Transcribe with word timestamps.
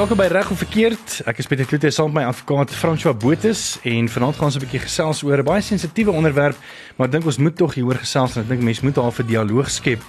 welkom 0.00 0.16
by 0.16 0.32
Reg 0.32 0.48
of 0.50 0.56
Verkeerd. 0.56 1.14
Ek 1.28 1.42
is 1.42 1.48
Pieter 1.50 1.66
Kloete 1.68 1.90
saam 1.92 2.08
met 2.08 2.22
my 2.22 2.30
advokaat 2.30 2.70
François 2.72 3.12
Botus 3.12 3.74
en 3.84 4.06
vanaand 4.08 4.38
gaan 4.38 4.48
ons 4.48 4.56
'n 4.56 4.62
bietjie 4.64 4.80
gesels 4.80 5.20
oor 5.22 5.36
'n 5.38 5.44
baie 5.44 5.60
sensitiewe 5.60 6.10
onderwerp, 6.10 6.56
maar 6.96 7.08
ek 7.08 7.12
dink 7.12 7.26
ons 7.26 7.36
moet 7.36 7.56
tog 7.56 7.74
hieroor 7.74 8.00
gesels 8.00 8.36
en 8.36 8.42
ek 8.42 8.48
dink 8.48 8.62
mense 8.62 8.82
moet 8.82 8.96
half 8.96 9.18
'n 9.20 9.26
dialoog 9.26 9.68
skep 9.68 10.00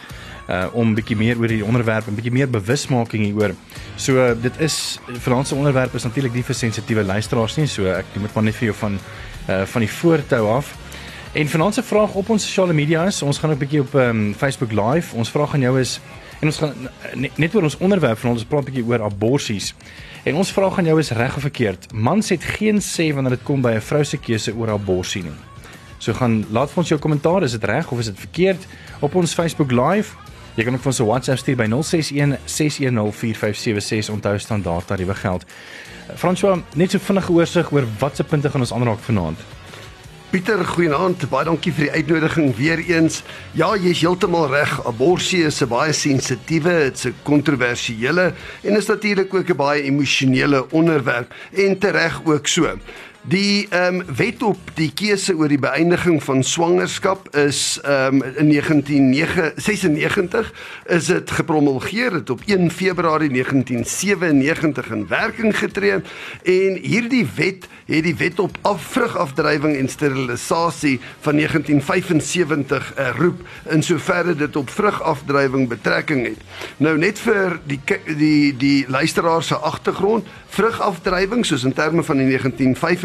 uh 0.48 0.68
om 0.72 0.96
bietjie 0.96 1.18
meer 1.18 1.38
oor 1.38 1.48
die 1.48 1.66
onderwerp 1.66 2.08
en 2.08 2.16
bietjie 2.16 2.32
meer 2.32 2.48
bewusmaking 2.48 3.24
hieroor. 3.24 3.52
So 3.98 4.16
uh, 4.16 4.32
dit 4.42 4.60
is 4.60 5.00
vanaand 5.08 5.48
se 5.48 5.56
onderwerp 5.56 5.94
is 5.94 6.04
natuurlik 6.04 6.34
nie 6.34 6.44
vir 6.44 6.56
sensitiewe 6.56 7.04
luisteraars 7.04 7.58
nie, 7.58 7.68
so 7.68 7.86
ek 7.86 8.06
moet 8.16 8.34
maar 8.34 8.44
net 8.44 8.56
vir 8.56 8.66
jou 8.72 8.76
van 8.76 9.00
uh 9.50 9.66
van 9.66 9.82
die 9.82 9.92
voortou 9.92 10.48
af. 10.56 10.74
En 11.34 11.48
vanaand 11.48 11.74
se 11.74 11.84
vraag 11.84 12.14
op 12.14 12.30
ons 12.30 12.44
sosiale 12.44 12.74
media 12.74 13.06
is, 13.06 13.22
ons 13.22 13.38
gaan 13.38 13.52
'n 13.52 13.58
bietjie 13.58 13.82
op 13.82 13.94
um, 13.94 14.34
Facebook 14.34 14.72
Live. 14.72 15.16
Ons 15.16 15.30
vraag 15.30 15.54
aan 15.54 15.62
jou 15.62 15.80
is 15.80 16.00
En 16.42 16.50
ons 16.50 16.58
gaan 16.58 16.74
net, 17.14 17.38
net 17.38 17.56
oor 17.56 17.68
ons 17.70 17.78
onderwerp 17.78 18.18
van 18.18 18.32
ons 18.32 18.44
praat 18.44 18.64
'n 18.64 18.72
bietjie 18.72 18.86
oor 18.86 19.04
aborsies. 19.06 19.74
En 20.24 20.36
ons 20.36 20.52
vraag 20.52 20.78
aan 20.78 20.86
jou 20.86 21.00
is 21.00 21.12
reg 21.12 21.36
of 21.36 21.42
verkeerd? 21.42 21.94
Mans 21.94 22.30
het 22.30 22.44
geen 22.44 22.82
sê 22.82 23.14
wanneer 23.14 23.38
dit 23.38 23.44
kom 23.44 23.62
by 23.62 23.72
'n 23.72 23.82
vrou 23.82 24.04
se 24.04 24.18
keuse 24.18 24.56
oor 24.56 24.70
abortus 24.70 25.16
nie. 25.16 25.32
So 25.98 26.14
gaan 26.14 26.46
laat 26.50 26.70
vir 26.70 26.78
ons 26.78 26.90
jou 26.90 27.00
kommentaar, 27.00 27.44
is 27.44 27.52
dit 27.52 27.64
reg 27.64 27.92
of 27.92 28.00
is 28.00 28.06
dit 28.06 28.20
verkeerd 28.20 28.68
op 29.00 29.16
ons 29.16 29.34
Facebook 29.34 29.72
Live? 29.72 30.16
Jy 30.56 30.64
kan 30.64 30.74
ook 30.74 30.82
vir 30.82 30.92
ons 30.92 31.00
'n 31.00 31.06
WhatsApp 31.06 31.38
stuur 31.38 31.56
by 31.56 31.68
061 31.68 32.38
610 32.46 33.14
4576 33.14 34.10
onthou 34.10 34.40
standaard 34.40 34.88
tariewe 34.88 35.16
geld. 35.16 35.46
François, 36.16 36.60
net 36.76 36.92
so 36.92 36.98
vinnige 36.98 37.32
oorsig 37.32 37.72
oor 37.72 37.86
watse 38.00 38.24
punte 38.24 38.50
gaan 38.50 38.62
ons 38.62 38.74
aanraak 38.74 39.00
vanaand? 39.00 39.38
Pieter, 40.32 40.62
goeienaand. 40.64 41.26
Baie 41.28 41.44
dankie 41.44 41.74
vir 41.76 41.90
die 41.90 41.98
uitnodiging 42.00 42.54
weer 42.56 42.80
eens. 42.80 43.18
Ja, 43.52 43.74
jy's 43.76 44.00
heeltemal 44.00 44.46
reg. 44.48 44.78
Abortus 44.88 45.34
is 45.36 45.60
'n 45.60 45.68
baie 45.68 45.92
sensitiewe, 45.92 46.88
dit's 46.88 47.06
'n 47.06 47.16
kontroversiële 47.24 48.32
en 48.64 48.78
is 48.78 48.88
natuurlik 48.88 49.34
ook 49.34 49.50
'n 49.50 49.58
baie 49.58 49.84
emosionele 49.84 50.72
onderwerp 50.72 51.34
en 51.52 51.78
tereg 51.78 52.22
ook 52.24 52.48
so. 52.48 52.78
Die 53.22 53.68
ehm 53.70 53.96
um, 53.96 54.04
wet 54.18 54.44
op 54.44 54.58
die 54.74 54.90
keuse 54.98 55.36
oor 55.38 55.48
die 55.52 55.60
beëindiging 55.62 56.24
van 56.26 56.40
swangerskap 56.44 57.28
is 57.38 57.78
ehm 57.84 58.18
um, 58.18 58.24
in 58.42 58.50
1996 58.50 60.54
is 60.86 61.06
dit 61.06 61.32
gepromulgeer 61.32 62.14
het 62.18 62.30
op 62.30 62.42
1 62.46 62.72
Februarie 62.72 63.30
1997 63.30 64.90
in 64.90 65.08
werking 65.08 65.58
getree 65.58 65.92
en 65.92 66.04
hierdie 66.82 67.28
wet 67.36 67.68
het 67.86 68.04
die 68.04 68.16
wet 68.16 68.40
op 68.40 68.58
afvrugafdrywing 68.62 69.78
en 69.78 69.90
sterilisasie 69.90 71.00
van 71.20 71.36
1975 71.36 72.92
herroep 72.96 73.42
in 73.70 73.84
soverre 73.84 74.36
dit 74.36 74.56
op 74.56 74.70
vrugafdrywing 74.70 75.70
betrekking 75.70 76.26
het. 76.26 76.38
Nou 76.78 76.98
net 76.98 77.20
vir 77.20 77.60
die 77.70 77.80
die 78.18 78.58
die 78.58 78.86
luisteraars 78.88 79.48
se 79.48 79.56
agtergrond, 79.56 80.28
vrugafdrywing 80.48 81.46
soos 81.46 81.64
in 81.64 81.74
terme 81.74 82.04
van 82.04 82.18
die 82.18 82.26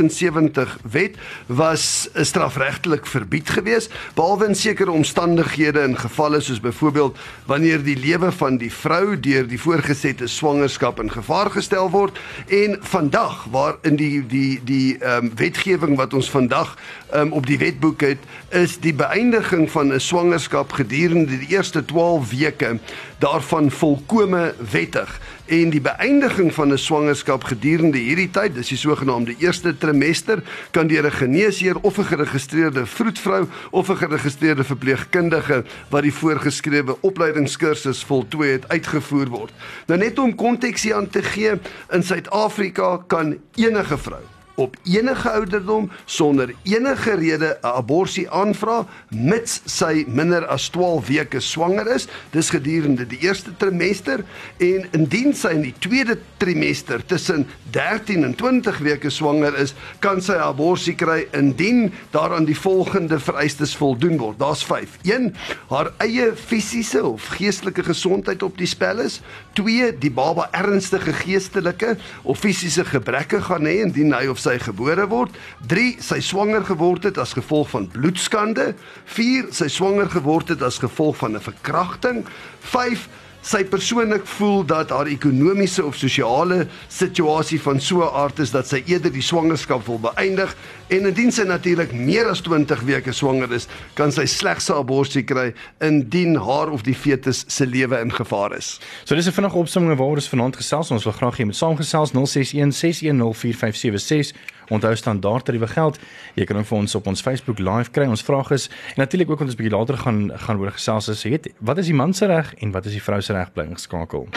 1975 0.07 0.79
wet 0.83 1.15
was 1.47 2.09
strafregtelik 2.15 3.07
verbied 3.07 3.49
geweest 3.51 3.93
behalwe 4.15 4.47
in 4.47 4.55
sekere 4.55 4.91
omstandighede 4.91 5.81
in 5.81 5.97
gevalle 5.99 6.41
soos 6.41 6.61
byvoorbeeld 6.61 7.19
wanneer 7.47 7.83
die 7.83 7.97
lewe 7.97 8.33
van 8.33 8.57
die 8.57 8.73
vrou 8.73 9.21
deur 9.21 9.47
die 9.49 9.61
voorgesette 9.61 10.27
swangerskap 10.27 11.01
in 11.03 11.11
gevaar 11.11 11.51
gestel 11.51 11.91
word 11.91 12.19
en 12.47 12.79
vandag 12.81 13.47
waar 13.51 13.77
in 13.83 13.97
die 13.97 14.27
die 14.27 14.61
die 14.65 14.99
ehm 14.99 15.27
um, 15.27 15.33
wetgewing 15.37 15.97
wat 15.97 16.15
ons 16.15 16.31
vandag 16.31 16.77
um, 17.15 17.33
op 17.33 17.47
die 17.47 17.59
wetboek 17.59 18.01
het 18.01 18.19
is 18.49 18.79
die 18.81 18.95
beëindiging 18.95 19.71
van 19.71 19.93
'n 19.93 20.01
swangerskap 20.01 20.73
gedurende 20.73 21.39
die 21.39 21.55
eerste 21.57 21.85
12 21.85 22.31
weke 22.31 22.79
daarvan 23.19 23.71
volkome 23.71 24.55
wettig 24.71 25.21
en 25.47 25.71
die 25.71 25.81
beëindiging 25.81 26.53
van 26.55 26.73
'n 26.73 26.79
swangerskap 26.79 27.45
gedurende 27.45 27.99
hierdie 27.99 28.31
tyd, 28.31 28.55
dis 28.55 28.69
die 28.69 28.79
sogenaamde 28.79 29.35
eerste 29.39 29.79
trimester, 29.79 30.43
kan 30.71 30.87
deur 30.87 31.07
'n 31.07 31.11
geneesheer 31.11 31.77
of 31.83 31.99
'n 31.99 32.05
geregistreerde 32.05 32.87
vroedvrou 32.87 33.47
of 33.71 33.89
'n 33.89 33.97
geregistreerde 33.97 34.65
verpleegkundige 34.65 35.65
wat 35.89 36.03
die 36.03 36.15
voorgeskrewe 36.15 36.97
opleidingskursus 37.01 38.05
voltooi 38.05 38.51
het 38.51 38.69
uitgevoer 38.69 39.29
word. 39.29 39.53
Nou 39.87 40.01
net 40.01 40.19
om 40.19 40.35
konteks 40.35 40.83
hier 40.83 40.95
aan 40.95 41.09
te 41.09 41.23
gee, 41.23 41.53
in 41.91 42.03
Suid-Afrika 42.03 43.03
kan 43.07 43.39
enige 43.55 43.99
vrou 43.99 44.36
op 44.57 44.77
enige 44.85 45.31
ouderdom 45.31 45.91
sonder 46.05 46.55
enige 46.63 47.15
rede 47.15 47.59
'n 47.63 47.67
abortus 47.67 48.27
aanvra 48.27 48.87
mits 49.11 49.61
sy 49.65 50.05
minder 50.09 50.47
as 50.47 50.69
12 50.69 51.07
weke 51.07 51.41
swanger 51.41 51.87
is. 51.95 52.09
Dis 52.31 52.51
gedurende 52.51 53.07
die 53.07 53.19
eerste 53.19 53.57
trimester 53.57 54.25
en 54.57 54.87
indien 54.93 55.35
sy 55.35 55.49
in 55.49 55.63
die 55.63 55.75
tweede 55.79 56.19
trimester 56.37 57.05
tussen 57.07 57.47
13 57.71 58.25
en 58.25 58.35
20 58.35 58.79
weke 58.79 59.11
swanger 59.11 59.59
is 59.59 59.75
kan 59.99 60.21
sy 60.21 60.33
'n 60.33 60.49
abortus 60.49 60.95
kry 60.97 61.27
indien 61.33 61.93
daaraan 62.11 62.45
die 62.45 62.59
volgende 62.59 63.19
vereistes 63.21 63.77
voldoen 63.77 64.19
word. 64.19 64.39
Daar's 64.39 64.65
5 64.65 64.99
1 65.03 65.35
haar 65.69 65.93
eie 65.99 66.33
fisiese 66.37 67.05
of 67.05 67.27
geestelike 67.27 67.83
gesondheid 67.83 68.43
op 68.43 68.59
die 68.59 68.67
spel 68.67 68.99
is. 68.99 69.21
2 69.53 69.99
die 69.99 70.11
baba 70.11 70.49
ernstige 70.53 71.13
geestelike 71.13 71.97
of 72.23 72.39
fisiese 72.39 72.85
gebreke 72.85 73.41
gaan 73.43 73.67
hê 73.67 73.83
indien 73.85 74.13
hy 74.13 74.27
of 74.27 74.39
sy 74.47 74.57
gebore 74.63 75.07
word. 75.11 75.35
3 75.71 75.97
sy 76.05 76.21
swanger 76.23 76.65
geword 76.67 77.09
het 77.09 77.19
as 77.19 77.35
gevolg 77.37 77.73
van 77.75 77.89
bloedskande. 77.91 78.73
4 79.17 79.51
sy 79.57 79.69
swanger 79.73 80.11
geword 80.13 80.55
het 80.55 80.63
as 80.67 80.79
gevolg 80.83 81.19
van 81.23 81.35
'n 81.35 81.43
verkrachting. 81.43 82.25
5 82.61 83.09
sy 83.47 83.63
persoonlik 83.71 84.25
voel 84.37 84.65
dat 84.67 84.91
haar 84.91 85.07
ekonomiese 85.07 85.85
of 85.87 85.95
sosiale 85.95 86.65
situasie 86.91 87.61
van 87.63 87.81
so 87.81 88.03
'n 88.03 88.11
aard 88.11 88.39
is 88.39 88.51
dat 88.51 88.67
sy 88.67 88.83
eerder 88.87 89.13
die 89.13 89.23
swangerskap 89.23 89.87
wil 89.87 89.99
beëindig 89.99 90.57
en 90.89 91.07
indien 91.07 91.33
sy 91.33 91.43
natuurlik 91.43 91.93
meer 91.93 92.27
as 92.27 92.41
20 92.41 92.83
weke 92.83 93.13
swanger 93.13 93.53
is, 93.53 93.69
kan 93.95 94.13
sy 94.13 94.27
slegs 94.27 94.69
'n 94.69 94.75
abortus 94.75 95.25
kry 95.25 95.55
indien 95.81 96.37
haar 96.37 96.71
of 96.71 96.83
die 96.83 96.95
fetus 96.95 97.45
se 97.47 97.67
lewe 97.67 98.01
in 98.01 98.13
gevaar 98.13 98.57
is. 98.57 98.81
So 99.05 99.15
dis 99.15 99.27
'n 99.27 99.33
vinnige 99.33 99.59
opsomming 99.59 99.97
waaroor 99.97 100.17
ons 100.17 100.29
vanaand 100.29 100.57
gesels. 100.57 100.91
Ons 100.91 101.05
wil 101.05 101.13
graag 101.13 101.37
hê 101.37 101.39
jy 101.39 101.45
moet 101.45 101.57
saamgesels 101.57 102.13
061 102.13 102.73
610 102.73 103.35
4576 103.35 104.35
onthou 104.69 104.95
standaard 104.97 105.45
tariewe 105.45 105.67
geld. 105.67 105.99
Jy 106.35 106.45
kan 106.45 106.65
vir 106.65 106.79
ons 106.79 106.95
op 106.95 107.07
ons 107.07 107.23
Facebook 107.23 107.59
live 107.59 107.91
kry. 107.91 108.07
Ons 108.07 108.23
vraag 108.23 108.51
is 108.51 108.69
en 108.69 109.03
natuurlik 109.05 109.31
ook 109.31 109.39
want 109.39 109.51
ons 109.51 109.59
bietjie 109.59 109.77
later 109.77 109.99
gaan 109.99 110.31
gaan 110.47 110.59
oor 110.59 110.73
gesels 110.73 111.09
as 111.09 111.23
het 111.23 111.49
wat 111.61 111.79
is 111.79 111.87
die 111.87 111.95
man 111.95 112.15
se 112.15 112.27
reg 112.27 112.55
en 112.55 112.73
wat 112.73 112.87
is 112.87 112.93
die 112.93 113.03
vrou 113.03 113.21
se 113.21 113.33
reg 113.33 113.53
bly 113.53 113.69
geskakel. 113.73 114.29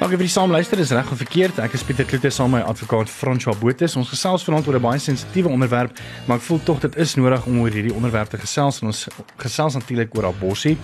Dankie 0.00 0.16
vir 0.16 0.24
die 0.24 0.32
saamluister. 0.32 0.80
Dis 0.80 0.90
reg 0.96 1.10
of 1.12 1.18
verkeerd. 1.20 1.58
Ek 1.60 1.74
is 1.76 1.82
Pieter 1.84 2.06
Kloete 2.08 2.30
saam 2.32 2.54
met 2.54 2.62
my 2.62 2.70
advokaat 2.72 3.10
François 3.12 3.52
Botus. 3.60 3.98
Ons 4.00 4.08
gesels 4.08 4.46
vanaand 4.46 4.66
oor 4.66 4.78
'n 4.78 4.82
baie 4.82 4.98
sensitiewe 4.98 5.52
onderwerp, 5.52 5.92
maar 6.24 6.38
ek 6.38 6.42
voel 6.42 6.60
tog 6.64 6.80
dit 6.80 6.96
is 6.96 7.14
nodig 7.14 7.44
om 7.46 7.60
oor 7.60 7.70
hierdie 7.70 7.92
onderwerp 7.92 8.30
te 8.30 8.38
gesels 8.38 8.80
en 8.80 8.86
ons 8.86 9.08
gesels 9.36 9.74
natuurlik 9.74 10.16
oor 10.16 10.26
abortus. 10.32 10.78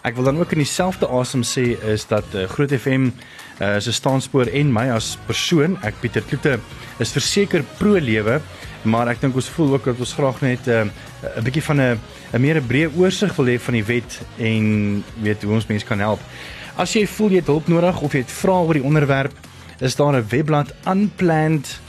Ek 0.00 0.14
wil 0.16 0.24
dan 0.24 0.38
ook 0.38 0.52
in 0.52 0.62
dieselfde 0.62 1.08
asem 1.12 1.42
sê 1.44 1.74
is 1.92 2.06
dat 2.08 2.24
uh, 2.32 2.46
Groot 2.48 2.72
FM 2.72 3.10
uh, 3.60 3.76
se 3.84 3.92
staanspoor 3.92 4.48
en 4.48 4.70
my 4.72 4.86
as 4.94 5.18
persoon, 5.28 5.76
ek 5.84 5.98
Pieter 6.00 6.24
Kloete, 6.24 6.54
is 7.04 7.12
verseker 7.12 7.64
pro 7.76 8.00
lewe, 8.00 8.38
maar 8.88 9.10
ek 9.12 9.20
dink 9.20 9.36
ons 9.36 9.50
voel 9.52 9.76
ook 9.76 9.90
dat 9.90 10.00
ons 10.00 10.14
graag 10.16 10.40
net 10.40 10.68
eh, 10.72 10.86
'n 10.88 10.92
uh, 11.36 11.42
bietjie 11.44 11.62
van 11.68 11.80
'n 11.80 12.00
'n 12.32 12.40
meer 12.40 12.56
'n 12.56 12.66
breë 12.66 12.96
oorsig 12.96 13.36
wil 13.36 13.52
hê 13.52 13.58
van 13.60 13.74
die 13.74 13.84
wet 13.84 14.20
en 14.38 15.04
weet 15.20 15.42
hoe 15.42 15.52
ons 15.52 15.68
mense 15.68 15.86
kan 15.86 16.00
help. 16.00 16.20
As 16.76 16.94
jy 16.96 17.06
voel 17.06 17.30
jy 17.30 17.44
het 17.44 17.52
hulp 17.52 17.68
nodig 17.68 18.00
of 18.00 18.12
jy 18.12 18.24
het 18.24 18.32
vrae 18.32 18.64
oor 18.64 18.74
die 18.74 18.88
onderwerp, 18.88 19.36
is 19.80 19.96
daar 19.96 20.16
'n 20.16 20.28
webblad 20.28 20.72
unplanned 20.86 21.80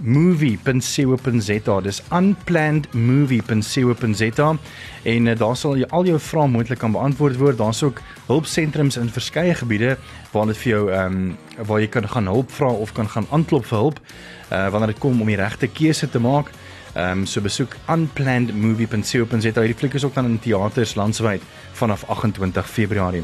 movie.co.za 0.00 1.80
dis 1.80 2.02
unplannedmovie.co.za 2.12 4.56
en 5.02 5.26
uh, 5.26 5.38
daar 5.38 5.56
sal 5.56 5.76
jy 5.80 5.86
al 5.90 6.04
jou 6.10 6.20
vrae 6.20 6.48
moontlik 6.50 6.78
kan 6.82 6.92
beantwoord 6.92 7.36
word. 7.40 7.58
Daar's 7.58 7.82
ook 7.86 8.00
hulpsentrums 8.26 8.96
in 9.00 9.10
verskeie 9.12 9.54
gebiede 9.54 9.96
waar 10.32 10.46
dit 10.50 10.58
vir 10.64 10.72
jou 10.72 10.92
ehm 10.92 11.14
um, 11.14 11.36
waar 11.66 11.80
jy 11.80 11.88
kan 11.88 12.08
gaan 12.08 12.26
hulp 12.28 12.50
vra 12.52 12.68
of 12.68 12.92
kan 12.92 13.08
gaan 13.08 13.26
aanklop 13.30 13.66
vir 13.66 13.78
hulp 13.78 14.00
uh, 14.00 14.68
wanneer 14.70 14.92
dit 14.92 15.00
kom 15.00 15.20
om 15.20 15.26
die 15.26 15.40
regte 15.40 15.68
keuse 15.68 16.10
te 16.10 16.18
maak. 16.20 16.46
Ehm 16.94 17.20
um, 17.20 17.26
so 17.26 17.40
besoek 17.40 17.76
unplannedmovie.co.za 17.88 19.40
hierdie 19.40 19.78
fliek 19.78 19.94
is 19.94 20.04
ook 20.04 20.14
dan 20.14 20.24
in 20.24 20.38
teaters 20.38 20.94
landwyd 20.94 21.42
vanaf 21.72 22.04
28 22.08 22.70
Februarie. 22.70 23.22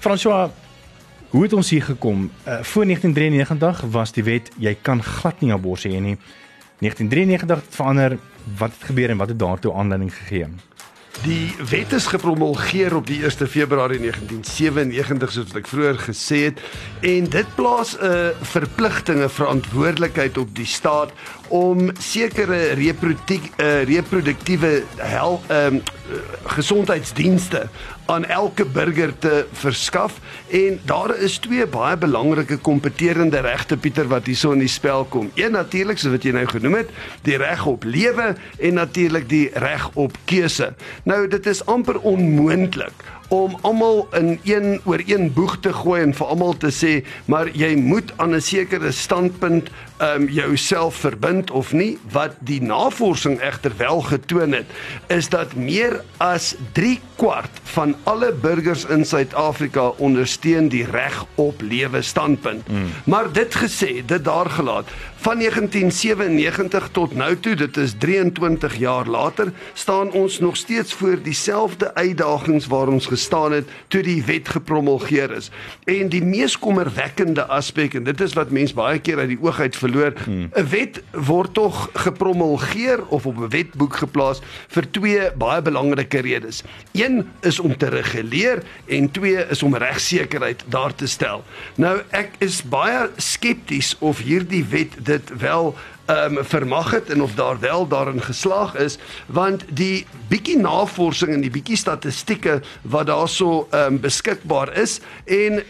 François 0.00 0.50
Hoe 1.30 1.42
het 1.42 1.52
ons 1.52 1.70
hier 1.70 1.82
gekom? 1.82 2.30
Uh, 2.48 2.62
voor 2.62 2.84
1993 2.84 3.80
was 3.90 4.12
die 4.12 4.24
wet 4.24 4.50
jy 4.56 4.76
kan 4.82 5.02
glad 5.02 5.40
nie 5.40 5.52
abortus 5.52 5.90
hê 5.90 6.00
nie. 6.00 6.16
1993 6.78 7.64
het 7.64 7.74
verander. 7.74 8.18
Wat 8.58 8.70
het 8.72 8.84
gebeur 8.84 9.10
en 9.10 9.16
wat 9.16 9.28
het 9.28 9.38
daartoe 9.38 9.72
aanleiding 9.74 10.14
gegee? 10.14 10.46
Die 11.24 11.54
wet 11.70 11.92
is 11.92 12.06
gepromulgeer 12.06 12.94
op 12.96 13.06
die 13.06 13.22
1 13.24 13.48
Februarie 13.48 13.98
1997 13.98 15.32
soos 15.32 15.48
wat 15.48 15.60
ek 15.62 15.70
vroeër 15.70 15.98
gesê 16.04 16.40
het 16.50 16.60
en 17.00 17.30
dit 17.32 17.54
plaas 17.56 17.96
'n 17.96 18.04
uh, 18.04 18.28
verpligtinge 18.52 19.28
verantwoordelikheid 19.28 20.38
op 20.38 20.54
die 20.54 20.66
staat 20.66 21.10
om 21.48 21.90
sekere 21.98 22.76
reproduktiewe 22.76 23.48
uh, 23.56 23.82
reproduktiewe 23.88 24.82
hel 24.96 25.40
um, 25.50 25.82
gesondheidsdienste 26.56 27.66
aan 28.06 28.24
elke 28.24 28.64
burger 28.64 29.12
te 29.18 29.46
verskaf 29.52 30.20
en 30.50 30.80
daar 30.84 31.16
is 31.18 31.38
twee 31.38 31.66
baie 31.66 31.96
belangrike 31.96 32.56
kompeterende 32.56 33.40
regte 33.40 33.76
Pieter 33.76 34.08
wat 34.08 34.26
hierso 34.26 34.52
in 34.54 34.62
die 34.62 34.70
spel 34.70 35.04
kom. 35.04 35.30
Een 35.34 35.56
natuurlik 35.56 35.98
so 35.98 36.10
wat 36.14 36.22
jy 36.22 36.34
nou 36.36 36.46
genoem 36.46 36.80
het, 36.82 36.92
die 37.26 37.36
reg 37.36 37.66
op 37.66 37.84
lewe 37.84 38.34
en 38.58 38.78
natuurlik 38.78 39.28
die 39.28 39.50
reg 39.54 39.90
op 39.94 40.16
keuse. 40.24 40.72
Nou 41.02 41.26
dit 41.28 41.46
is 41.46 41.64
amper 41.66 41.98
onmoontlik 42.00 43.04
om 43.28 43.56
almal 43.60 44.08
in 44.12 44.38
een 44.44 44.80
oor 44.84 45.02
een 45.06 45.32
boeg 45.32 45.58
te 45.60 45.72
gooi 45.72 46.02
en 46.02 46.14
vir 46.14 46.26
almal 46.26 46.56
te 46.56 46.70
sê 46.70 46.92
maar 47.24 47.48
jy 47.52 47.74
moet 47.76 48.12
aan 48.16 48.34
'n 48.34 48.40
sekere 48.40 48.92
standpunt 48.92 49.70
um 49.98 50.28
jouself 50.28 50.94
verbind 50.94 51.50
of 51.50 51.72
nie 51.72 51.98
wat 52.12 52.34
die 52.38 52.62
navorsing 52.62 53.40
egter 53.40 53.72
wel 53.76 54.00
getoon 54.00 54.52
het 54.52 54.66
is 55.06 55.28
dat 55.28 55.54
meer 55.54 56.02
as 56.16 56.54
3 56.72 57.00
kwart 57.16 57.60
van 57.62 57.94
alle 58.04 58.32
burgers 58.32 58.84
in 58.84 59.04
Suid-Afrika 59.04 59.88
ondersteun 59.96 60.68
die 60.68 60.84
reg 60.90 61.24
op 61.34 61.60
lewe 61.60 62.02
standpunt. 62.02 62.68
Mm. 62.68 62.90
Maar 63.04 63.32
dit 63.32 63.54
gesê, 63.54 64.04
dit 64.06 64.24
daar 64.24 64.50
gelaat, 64.50 64.88
van 65.26 65.38
1997 65.38 66.88
tot 66.92 67.14
nou 67.14 67.32
toe, 67.42 67.54
dit 67.54 67.76
is 67.76 67.94
23 67.98 68.76
jaar 68.78 69.08
later, 69.10 69.52
staan 69.72 70.10
ons 70.12 70.38
nog 70.38 70.56
steeds 70.56 70.92
voor 70.94 71.18
dieselfde 71.22 71.94
uitdagings 71.94 72.66
waar 72.66 72.88
ons 72.88 73.06
gestaan 73.06 73.52
het 73.52 73.68
toe 73.88 74.02
die 74.06 74.22
wet 74.24 74.48
gepromulgeer 74.48 75.30
is. 75.34 75.50
En 75.84 76.08
die 76.08 76.22
mees 76.22 76.54
kommerwekkende 76.58 77.42
aspek 77.46 77.96
en 77.98 78.06
dit 78.06 78.20
is 78.20 78.36
wat 78.38 78.52
mense 78.54 78.74
baie 78.78 79.00
keer 79.02 79.18
uit 79.18 79.32
die 79.34 79.38
oog 79.42 79.58
uit 79.60 79.76
verloor, 79.76 80.12
hmm. 80.24 80.46
'n 80.54 80.68
wet 80.70 81.02
word 81.10 81.54
tog 81.58 81.90
gepromulgeer 82.06 83.02
of 83.06 83.26
op 83.26 83.36
'n 83.36 83.50
wetboek 83.50 83.96
geplaas 83.96 84.40
vir 84.68 84.90
twee 84.90 85.30
baie 85.34 85.62
belangrike 85.62 86.20
redes. 86.22 86.62
Een 86.92 87.26
is 87.42 87.58
om 87.58 87.76
te 87.76 87.88
reguleer 87.88 88.62
en 88.86 89.10
twee 89.10 89.46
is 89.50 89.62
om 89.62 89.74
regsekerheid 89.74 90.62
daar 90.68 90.94
te 90.94 91.06
stel. 91.06 91.42
Nou 91.74 91.98
ek 92.10 92.30
is 92.38 92.62
baie 92.62 93.10
skepties 93.16 93.96
of 93.98 94.22
hierdie 94.22 94.64
wet 94.64 94.94
dit 95.02 95.15
wel 95.38 95.74
ehm 96.06 96.36
um, 96.36 96.44
vermag 96.44 96.90
het 96.90 97.10
en 97.10 97.22
of 97.22 97.34
daar 97.34 97.58
wel 97.60 97.86
daarin 97.88 98.22
geslaag 98.22 98.74
is 98.74 98.98
want 99.26 99.64
die 99.68 100.06
bietjie 100.28 100.58
navorsing 100.58 101.32
en 101.32 101.40
die 101.40 101.50
bietjie 101.50 101.76
statistieke 101.76 102.60
wat 102.82 103.06
daarso 103.06 103.66
ehm 103.70 103.92
um, 103.92 104.00
beskikbaar 104.00 104.76
is 104.78 105.00
en 105.24 105.62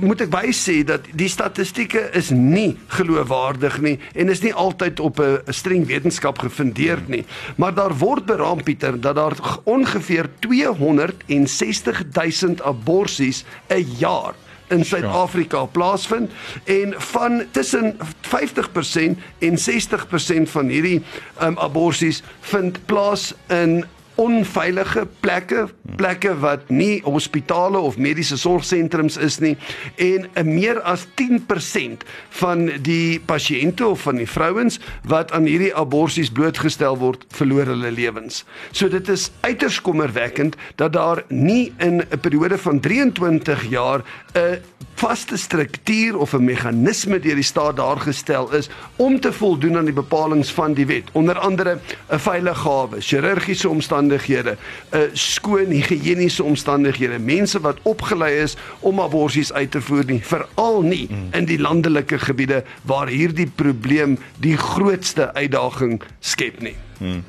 moet 0.00 0.22
ek 0.24 0.30
wys 0.32 0.60
sê 0.64 0.80
dat 0.86 1.04
die 1.18 1.28
statistieke 1.28 2.00
is 2.16 2.30
nie 2.30 2.78
geloofwaardig 2.96 3.80
nie 3.84 3.98
en 4.14 4.32
is 4.32 4.42
nie 4.42 4.54
altyd 4.54 5.00
op 5.00 5.20
'n 5.20 5.52
streng 5.52 5.86
wetenskap 5.86 6.38
gefundeerd 6.38 7.08
nie. 7.08 7.24
Maar 7.56 7.74
daar 7.74 7.94
word 7.98 8.26
beraam 8.26 8.62
Pieter 8.62 9.00
dat 9.00 9.14
daar 9.14 9.36
ongeveer 9.64 10.28
260 10.38 12.02
000 12.12 12.64
aborsies 12.64 13.44
'n 13.68 13.86
jaar 13.98 14.34
in 14.72 14.84
Suid-Afrika 14.84 15.64
plaasvind 15.64 16.30
en 16.64 16.94
van 17.12 17.42
tussen 17.50 17.96
50% 17.96 19.18
en 19.38 19.58
60% 19.58 20.50
van 20.54 20.72
hierdie 20.72 21.02
um, 21.42 21.58
aborsies 21.58 22.22
vind 22.52 22.80
plaas 22.86 23.32
in 23.48 23.82
onveilige 24.20 25.06
plekke, 25.20 25.66
plekke 25.96 26.34
wat 26.42 26.68
nie 26.70 27.00
hospitale 27.04 27.78
of 27.78 27.96
mediese 27.96 28.36
sorgsentrums 28.36 29.16
is 29.16 29.38
nie 29.40 29.56
en 29.96 30.28
'n 30.36 30.54
meer 30.54 30.80
as 30.82 31.06
10% 31.14 32.04
van 32.42 32.70
die 32.82 33.20
pasiënte 33.20 33.86
of 33.86 34.00
van 34.00 34.16
die 34.16 34.28
vrouens 34.28 34.78
wat 35.04 35.32
aan 35.32 35.44
hierdie 35.44 35.74
aborsies 35.74 36.30
blootgestel 36.30 36.98
word, 36.98 37.24
verloor 37.28 37.66
hulle 37.66 37.90
lewens. 37.90 38.44
So 38.72 38.88
dit 38.88 39.08
is 39.08 39.30
uiters 39.40 39.80
kommerwekkend 39.80 40.56
dat 40.76 40.92
daar 40.92 41.24
nie 41.28 41.72
in 41.78 42.02
'n 42.02 42.20
periode 42.20 42.58
van 42.58 42.80
23 42.80 43.68
jaar 43.70 44.02
'n 44.34 44.60
vaste 45.02 45.36
struktuur 45.36 46.18
of 46.18 46.32
'n 46.32 46.44
meganisme 46.44 47.18
deur 47.18 47.34
die 47.34 47.44
staat 47.44 47.76
daar 47.76 48.00
gestel 48.00 48.52
is 48.52 48.68
om 48.96 49.20
te 49.20 49.32
voldoen 49.32 49.76
aan 49.76 49.84
die 49.84 49.94
bepalinge 49.94 50.44
van 50.44 50.74
die 50.74 50.86
wet. 50.86 51.08
Onder 51.12 51.38
andere 51.38 51.78
'n 52.10 52.18
veilige 52.18 52.54
gawe, 52.54 53.00
chirurgiese 53.00 53.68
omstandighede, 53.68 54.56
'n 54.90 55.10
skoon 55.12 55.70
higiëniese 55.70 56.42
omstandighede, 56.42 57.18
mense 57.18 57.60
wat 57.60 57.78
opgelei 57.82 58.42
is 58.42 58.56
om 58.80 59.00
aborsies 59.00 59.52
uit 59.52 59.70
te 59.70 59.80
voer 59.80 60.04
nie, 60.06 60.20
veral 60.24 60.82
nie 60.82 61.08
in 61.30 61.44
die 61.44 61.58
landelike 61.58 62.18
gebiede 62.18 62.64
waar 62.82 63.08
hierdie 63.08 63.50
probleem 63.54 64.18
die 64.38 64.56
grootste 64.56 65.34
uitdaging 65.34 66.02
skep 66.20 66.60
nie. 66.60 66.76
Hmm. 66.98 67.24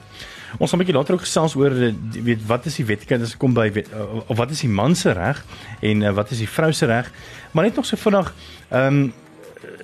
Ons 0.59 0.69
gaan 0.69 0.79
'n 0.79 0.83
bietjie 0.83 0.97
later 0.97 1.13
ook 1.13 1.25
gesels 1.25 1.55
oor 1.55 1.71
eh, 1.71 1.93
weet 2.23 2.45
wat 2.45 2.65
is 2.65 2.75
die 2.75 2.85
dit 2.85 3.37
kom 3.37 3.53
by 3.53 3.71
weet, 3.71 3.89
eh, 3.89 4.29
of 4.29 4.37
wat 4.37 4.51
is 4.51 4.61
die 4.61 4.69
man 4.69 4.95
se 4.95 5.11
reg 5.11 5.45
en 5.81 6.01
uh, 6.01 6.11
wat 6.11 6.31
is 6.31 6.37
die 6.37 6.49
vrou 6.49 6.71
se 6.71 6.85
reg? 6.85 7.11
Maar 7.51 7.63
net 7.63 7.75
nog 7.75 7.85
so 7.85 7.95
vinnig, 7.95 8.33
ehm 8.69 8.87
um, 8.87 9.13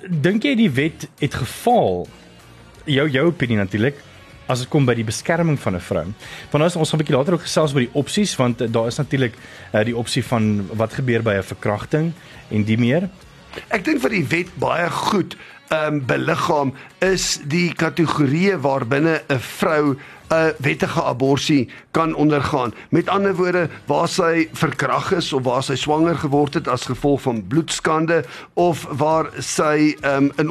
dink 0.08 0.42
jy 0.42 0.54
die 0.56 0.70
wet 0.70 1.08
het 1.18 1.34
gefaal? 1.34 2.06
Jou 2.84 3.08
jou 3.08 3.26
opinie 3.26 3.56
natuurlik 3.56 3.96
as 4.46 4.58
dit 4.58 4.68
kom 4.68 4.84
by 4.84 4.94
die 4.94 5.04
beskerming 5.04 5.58
van 5.60 5.74
'n 5.74 5.80
vrou. 5.80 6.06
Want 6.50 6.64
ons 6.64 6.76
ons 6.76 6.90
gaan 6.90 6.98
'n 6.98 7.02
bietjie 7.02 7.16
later 7.16 7.32
ook 7.32 7.46
gesels 7.46 7.72
oor 7.72 7.80
die 7.80 7.94
opsies 7.94 8.36
want 8.36 8.60
uh, 8.60 8.68
daar 8.70 8.86
is 8.86 8.96
natuurlik 8.96 9.34
uh, 9.72 9.84
die 9.84 9.96
opsie 9.96 10.24
van 10.24 10.68
wat 10.76 10.92
gebeur 10.92 11.22
by 11.22 11.34
'n 11.34 11.42
verkrachting 11.42 12.12
en 12.50 12.64
die 12.64 12.78
meer. 12.78 13.08
Ek 13.68 13.84
dink 13.84 14.00
vir 14.00 14.10
die 14.10 14.26
wet 14.26 14.50
baie 14.58 14.90
goed 14.90 15.36
ehm 15.70 15.94
um, 15.94 16.06
beliggaam 16.06 16.72
is 16.98 17.40
die 17.46 17.72
kategorieë 17.74 18.58
waarbinne 18.60 19.22
'n 19.28 19.38
vrou 19.38 19.96
'n 20.30 20.54
wettige 20.58 21.02
abortus 21.02 21.66
kan 21.90 22.14
ondergaan. 22.14 22.74
Met 22.88 23.08
ander 23.08 23.34
woorde, 23.34 23.68
waar 23.86 24.08
sy 24.08 24.48
verkrag 24.52 25.12
is 25.12 25.32
of 25.32 25.42
waar 25.42 25.62
sy 25.62 25.74
swanger 25.74 26.14
geword 26.16 26.54
het 26.54 26.68
as 26.68 26.86
gevolg 26.86 27.22
van 27.22 27.46
bloedskande 27.48 28.24
of 28.54 28.86
waar 28.90 29.30
sy 29.38 29.96
um, 30.04 30.30
in 30.36 30.50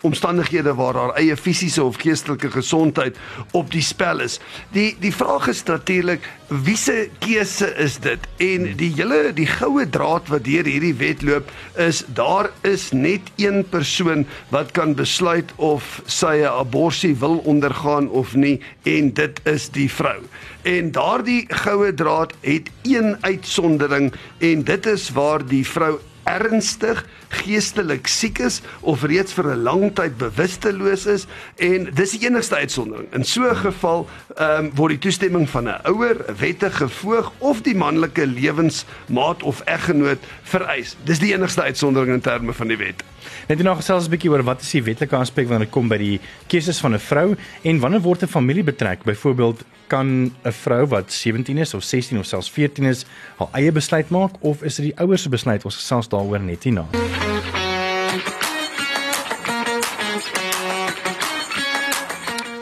omstandighede 0.00 0.74
waar 0.74 0.94
haar 0.94 1.14
eie 1.20 1.36
fisiese 1.36 1.84
of 1.84 2.00
geestelike 2.00 2.50
gesondheid 2.50 3.16
op 3.52 3.70
die 3.70 3.82
spel 3.82 4.20
is. 4.24 4.40
Die 4.72 4.96
die 5.00 5.12
vraag 5.14 5.48
is 5.48 5.62
natuurlik 5.62 6.24
wie 6.48 6.76
se 6.76 7.10
keuse 7.20 7.68
is 7.76 7.98
dit? 8.00 8.24
En 8.40 8.70
die 8.80 8.92
hele 8.96 9.32
die 9.36 9.46
goue 9.46 9.84
draad 9.88 10.28
wat 10.32 10.46
deur 10.48 10.64
hierdie 10.64 10.94
wet 10.96 11.22
loop 11.22 11.50
is 11.76 12.00
daar 12.16 12.48
is 12.64 12.88
net 12.96 13.28
een 13.36 13.60
persoon 13.68 14.24
wat 14.48 14.72
kan 14.72 14.94
besluit 14.96 15.52
of 15.56 16.00
sy 16.06 16.40
'n 16.40 16.48
abortus 16.48 17.18
wil 17.20 17.36
ondergaan 17.44 18.08
of 18.08 18.34
nie 18.34 18.60
en 18.82 19.12
dit 19.18 19.40
is 19.50 19.68
die 19.74 19.88
vrou. 19.90 20.20
En 20.62 20.92
daardie 20.94 21.44
goue 21.62 21.94
draad 21.94 22.34
het 22.40 22.70
een 22.82 23.16
uitsondering 23.20 24.12
en 24.38 24.64
dit 24.64 24.86
is 24.86 25.10
waar 25.16 25.44
die 25.46 25.66
vrou 25.66 25.98
ernstig 26.28 27.04
geestelik 27.28 28.06
siek 28.06 28.38
is 28.38 28.60
of 28.80 29.02
reeds 29.02 29.32
vir 29.32 29.52
'n 29.54 29.62
lang 29.62 29.94
tyd 29.94 30.16
bewusteloos 30.18 31.06
is 31.06 31.26
en 31.56 31.88
dis 31.94 32.10
die 32.10 32.26
enigste 32.26 32.56
uitsondering. 32.56 33.08
In 33.12 33.24
so 33.24 33.48
'n 33.48 33.56
geval 33.56 34.08
ehm 34.36 34.64
um, 34.64 34.70
word 34.74 34.90
die 34.90 34.98
toestemming 34.98 35.48
van 35.48 35.68
'n 35.68 35.80
ouer, 35.84 36.24
'n 36.28 36.36
wettige 36.38 36.88
voog 36.88 37.32
of 37.38 37.62
die 37.62 37.74
manlike 37.74 38.26
lewensmaat 38.26 39.42
of 39.42 39.60
eggenoot 39.60 40.18
vereis. 40.42 40.96
Dis 41.04 41.18
die 41.18 41.34
enigste 41.34 41.62
uitsondering 41.62 42.14
in 42.14 42.20
terme 42.20 42.52
van 42.52 42.68
die 42.68 42.76
wet. 42.76 43.04
Net 43.48 43.62
nou 43.62 43.76
gesels 43.76 44.06
'n 44.06 44.10
bietjie 44.10 44.30
oor 44.30 44.42
wat 44.42 44.60
is 44.60 44.70
die 44.70 44.82
wetlike 44.82 45.16
aspek 45.16 45.48
wanneer 45.48 45.66
dit 45.66 45.74
kom 45.74 45.88
by 45.88 45.98
die 45.98 46.20
keuses 46.46 46.80
van 46.80 46.94
'n 46.94 46.98
vrou 46.98 47.36
en 47.62 47.80
wanneer 47.80 48.00
word 48.00 48.22
'n 48.22 48.26
familie 48.26 48.64
betrek? 48.64 49.04
Byvoorbeeld 49.04 49.64
kan 49.86 50.32
'n 50.44 50.52
vrou 50.52 50.86
wat 50.86 51.12
17 51.12 51.58
is 51.58 51.74
of 51.74 51.82
16 51.82 52.18
of 52.18 52.26
selfs 52.26 52.50
14 52.50 52.84
is 52.84 53.04
haar 53.36 53.48
eie 53.52 53.72
besluit 53.72 54.08
maak 54.10 54.32
of 54.40 54.62
is 54.62 54.76
dit 54.76 54.84
die 54.84 54.98
ouers 54.98 55.22
se 55.22 55.28
besluit? 55.28 55.64
Ons 55.64 55.76
gesels 55.76 56.08
daaroor 56.08 56.40
net 56.40 56.64
hierna. 56.64 56.86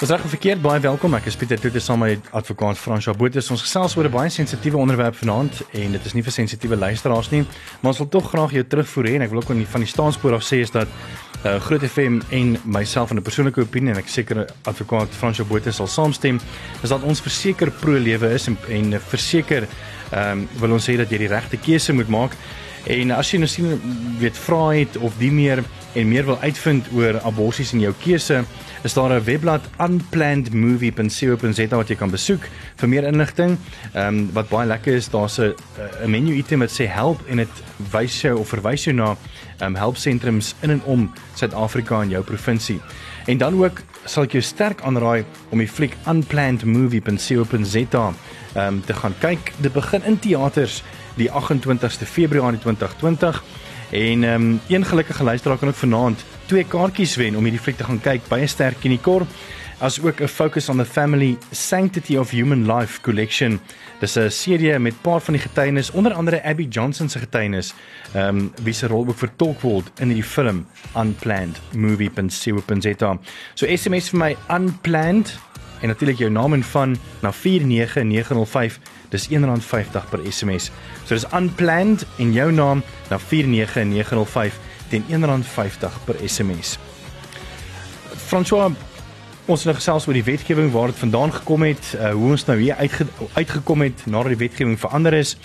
Dis 0.06 0.14
reg 0.14 0.28
verkeerd 0.28 0.60
baie 0.62 0.78
welkom. 0.84 1.14
Ek 1.18 1.25
is 1.26 1.34
Pieter 1.34 1.58
Tutte 1.58 1.80
saam 1.82 2.04
met 2.04 2.28
advokaat 2.36 2.78
Fransjo 2.78 3.10
Botha. 3.18 3.40
Ons 3.50 3.62
gesels 3.64 3.96
oor 3.96 4.06
'n 4.06 4.12
baie 4.14 4.30
sensitiewe 4.30 4.76
onderwerp 4.76 5.16
vanaand 5.16 5.62
en 5.72 5.92
dit 5.92 6.04
is 6.04 6.12
nie 6.14 6.22
vir 6.22 6.32
sensitiewe 6.32 6.76
luisteraars 6.76 7.30
nie, 7.30 7.42
maar 7.80 7.90
ons 7.90 7.98
wil 7.98 8.08
tog 8.08 8.28
graag 8.28 8.52
jou 8.52 8.62
terugvoer 8.62 9.04
hê 9.06 9.14
en 9.14 9.22
ek 9.22 9.30
wil 9.30 9.38
ook 9.38 9.46
van 9.46 9.56
die, 9.56 9.66
van 9.66 9.80
die 9.80 9.88
staanspoor 9.88 10.34
af 10.34 10.44
sê 10.44 10.60
is 10.60 10.70
dat 10.70 10.86
uh, 11.44 11.56
Groot 11.60 11.82
FM 11.82 12.20
en 12.30 12.56
myself 12.64 13.10
in 13.10 13.16
'n 13.16 13.22
persoonlike 13.22 13.60
opinie 13.60 13.90
en 13.90 13.98
ek 13.98 14.08
seker 14.08 14.46
advokaat 14.62 15.08
Fransjo 15.10 15.44
Botha 15.44 15.72
sal 15.72 15.86
saamstem, 15.86 16.40
is 16.82 16.88
dat 16.88 17.02
ons 17.02 17.20
verseker 17.20 17.70
pro 17.70 17.98
lewe 17.98 18.30
is 18.34 18.46
en, 18.46 18.56
en 18.68 19.00
verseker 19.00 19.66
ehm 20.12 20.30
um, 20.30 20.48
wil 20.60 20.72
ons 20.72 20.84
sê 20.84 20.96
dat 20.96 21.10
jy 21.10 21.18
die 21.18 21.34
regte 21.34 21.56
keuse 21.56 21.92
moet 21.92 22.08
maak. 22.08 22.36
En 22.87 23.11
as 23.11 23.33
jy 23.33 23.38
nou 23.43 23.49
sien 23.50 23.81
weet 24.21 24.37
vra 24.38 24.71
het 24.76 24.97
of 25.02 25.16
die 25.19 25.33
meer 25.35 25.64
en 25.97 26.09
meer 26.09 26.25
wil 26.28 26.38
uitvind 26.38 26.87
oor 26.95 27.19
aborsies 27.26 27.73
en 27.75 27.81
jou 27.83 27.95
keuse 28.02 28.45
is 28.87 28.95
daar 28.95 29.12
'n 29.12 29.25
webblad 29.25 29.61
unplannedmovie.co.za 29.81 31.76
wat 31.76 31.88
jy 31.88 31.97
kan 31.97 32.11
besoek 32.11 32.49
vir 32.76 32.88
meer 32.88 33.05
inligting. 33.05 33.59
Ehm 33.95 34.07
um, 34.07 34.33
wat 34.33 34.49
baie 34.49 34.66
lekker 34.66 34.95
is, 34.95 35.09
daar's 35.09 35.38
'n 35.38 35.55
'n 36.05 36.11
menu 36.11 36.35
item 36.35 36.59
wat 36.61 36.71
sê 36.71 36.87
help 36.87 37.21
en 37.28 37.37
dit 37.37 37.49
wys 37.90 38.21
jou 38.21 38.38
of 38.38 38.49
verwys 38.49 38.85
jou 38.85 38.95
na 38.97 39.16
ehm 39.59 39.69
um, 39.69 39.75
helpsentrums 39.75 40.55
in 40.61 40.71
en 40.71 40.83
om 40.85 41.12
Suid-Afrika 41.35 42.02
en 42.02 42.09
jou 42.09 42.23
provinsie. 42.23 42.81
En 43.26 43.38
dan 43.38 43.64
ook 43.64 43.83
sal 44.06 44.25
ek 44.26 44.32
jou 44.38 44.42
sterk 44.44 44.80
aanraai 44.86 45.25
om 45.50 45.58
die 45.58 45.68
fliek 45.68 45.96
unplannedmovie.co.za 46.06 48.04
um, 48.06 48.80
te 48.86 48.94
gaan 48.94 49.14
kyk. 49.20 49.52
Dit 49.58 49.72
begin 49.75 50.02
in 50.06 50.18
teaters 50.18 50.82
die 51.16 51.30
28ste 51.30 52.06
Februarie 52.08 52.60
2020 52.62 53.42
en 53.96 54.25
um, 54.25 54.60
een 54.68 54.84
gelukkige 54.84 55.25
luisteraar 55.25 55.58
kan 55.58 55.68
ook 55.68 55.75
vanaand 55.75 56.25
twee 56.46 56.64
kaartjies 56.64 57.16
wen 57.16 57.36
om 57.36 57.42
hierdie 57.46 57.62
fliek 57.62 57.76
te 57.78 57.84
gaan 57.86 58.00
kyk 58.02 58.22
by 58.28 58.40
'n 58.42 58.48
sterk 58.48 58.84
in 58.84 58.90
die 58.96 59.02
kor 59.02 59.26
as 59.78 60.00
ook 60.00 60.21
'n 60.21 60.28
focus 60.28 60.68
on 60.68 60.76
the 60.76 60.85
family 60.85 61.38
sanctity 61.50 62.16
of 62.16 62.30
human 62.30 62.66
life 62.76 63.00
collection. 63.00 63.61
Dis 63.99 64.16
'n 64.16 64.30
serie 64.30 64.78
met 64.78 65.00
paar 65.00 65.21
van 65.21 65.35
die 65.35 65.42
getuienis, 65.42 65.90
onder 65.90 66.12
andere 66.12 66.42
Abby 66.42 66.66
Johnson 66.68 67.09
se 67.09 67.18
getuienis, 67.18 67.75
ehm 68.12 68.37
um, 68.37 68.52
wie 68.62 68.73
se 68.73 68.87
rol 68.87 69.06
ook 69.09 69.18
vertolk 69.18 69.61
word 69.61 69.90
in 69.99 70.06
hierdie 70.06 70.25
film 70.25 70.66
Unplanned 70.97 71.61
movie.co.za. 71.73 73.18
So 73.54 73.76
SMS 73.76 74.09
vir 74.09 74.18
my 74.18 74.37
unplanned 74.50 75.38
en 75.80 75.88
natuurlik 75.88 76.18
jou 76.18 76.30
naam 76.30 76.52
en 76.52 76.62
van 76.62 76.97
na 77.21 77.33
49905. 77.33 78.78
Dis 79.09 79.28
R1.50 79.28 80.09
per 80.11 80.21
SMS. 80.28 80.71
So 81.04 81.14
dis 81.14 81.26
unplanned 81.33 82.06
en 82.18 82.33
jou 82.33 82.52
naam 82.52 82.83
na 83.11 83.18
49905 83.18 84.59
teen 84.88 85.04
R1.50 85.11 86.04
per 86.04 86.16
SMS. 86.28 86.78
François 88.26 88.73
Ons 89.47 89.62
het 89.62 89.71
nou 89.71 89.76
gesels 89.79 90.09
oor 90.09 90.17
die 90.19 90.26
wetgewing 90.26 90.73
waar 90.75 90.91
dit 90.91 90.99
vandaan 90.99 91.31
gekom 91.31 91.62
het, 91.62 91.93
uh, 91.95 92.11
hoe 92.19 92.33
ons 92.35 92.45
nou 92.49 92.57
hier 92.59 92.75
uitge 92.81 93.07
uitgekom 93.37 93.85
het 93.85 94.03
nadat 94.11 94.35
die 94.35 94.41
wetgewing 94.41 94.75
verander 94.79 95.15
is. 95.15 95.37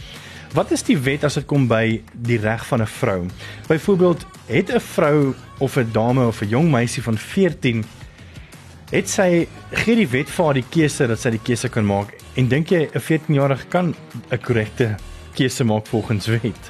Wat 0.58 0.72
is 0.74 0.82
die 0.88 0.98
wet 0.98 1.24
as 1.24 1.38
dit 1.38 1.46
kom 1.46 1.68
by 1.70 2.02
die 2.14 2.40
reg 2.42 2.66
van 2.66 2.82
'n 2.82 2.88
vrou? 2.88 3.28
Byvoorbeeld, 3.68 4.26
het 4.48 4.74
'n 4.74 4.80
vrou 4.80 5.36
of 5.60 5.78
'n 5.78 5.92
dame 5.94 6.26
of 6.26 6.42
'n 6.42 6.50
jong 6.50 6.72
meisie 6.72 7.04
van 7.04 7.18
14 7.18 7.86
het 8.92 9.10
sy 9.10 9.48
gee 9.72 9.96
die 9.96 10.08
wet 10.08 10.30
vir 10.30 10.46
haar 10.46 10.54
die 10.54 10.70
keuse 10.72 11.08
dat 11.08 11.20
sy 11.20 11.30
die 11.30 11.44
keuse 11.44 11.70
kan 11.70 11.86
maak 11.86 12.12
en 12.36 12.48
dink 12.48 12.72
jy 12.72 12.90
'n 12.90 13.00
14-jarige 13.00 13.68
kan 13.70 13.96
'n 14.32 14.38
korrekte 14.38 14.98
keuse 15.34 15.64
maak 15.64 15.88
volgens 15.88 16.28
wet? 16.32 16.70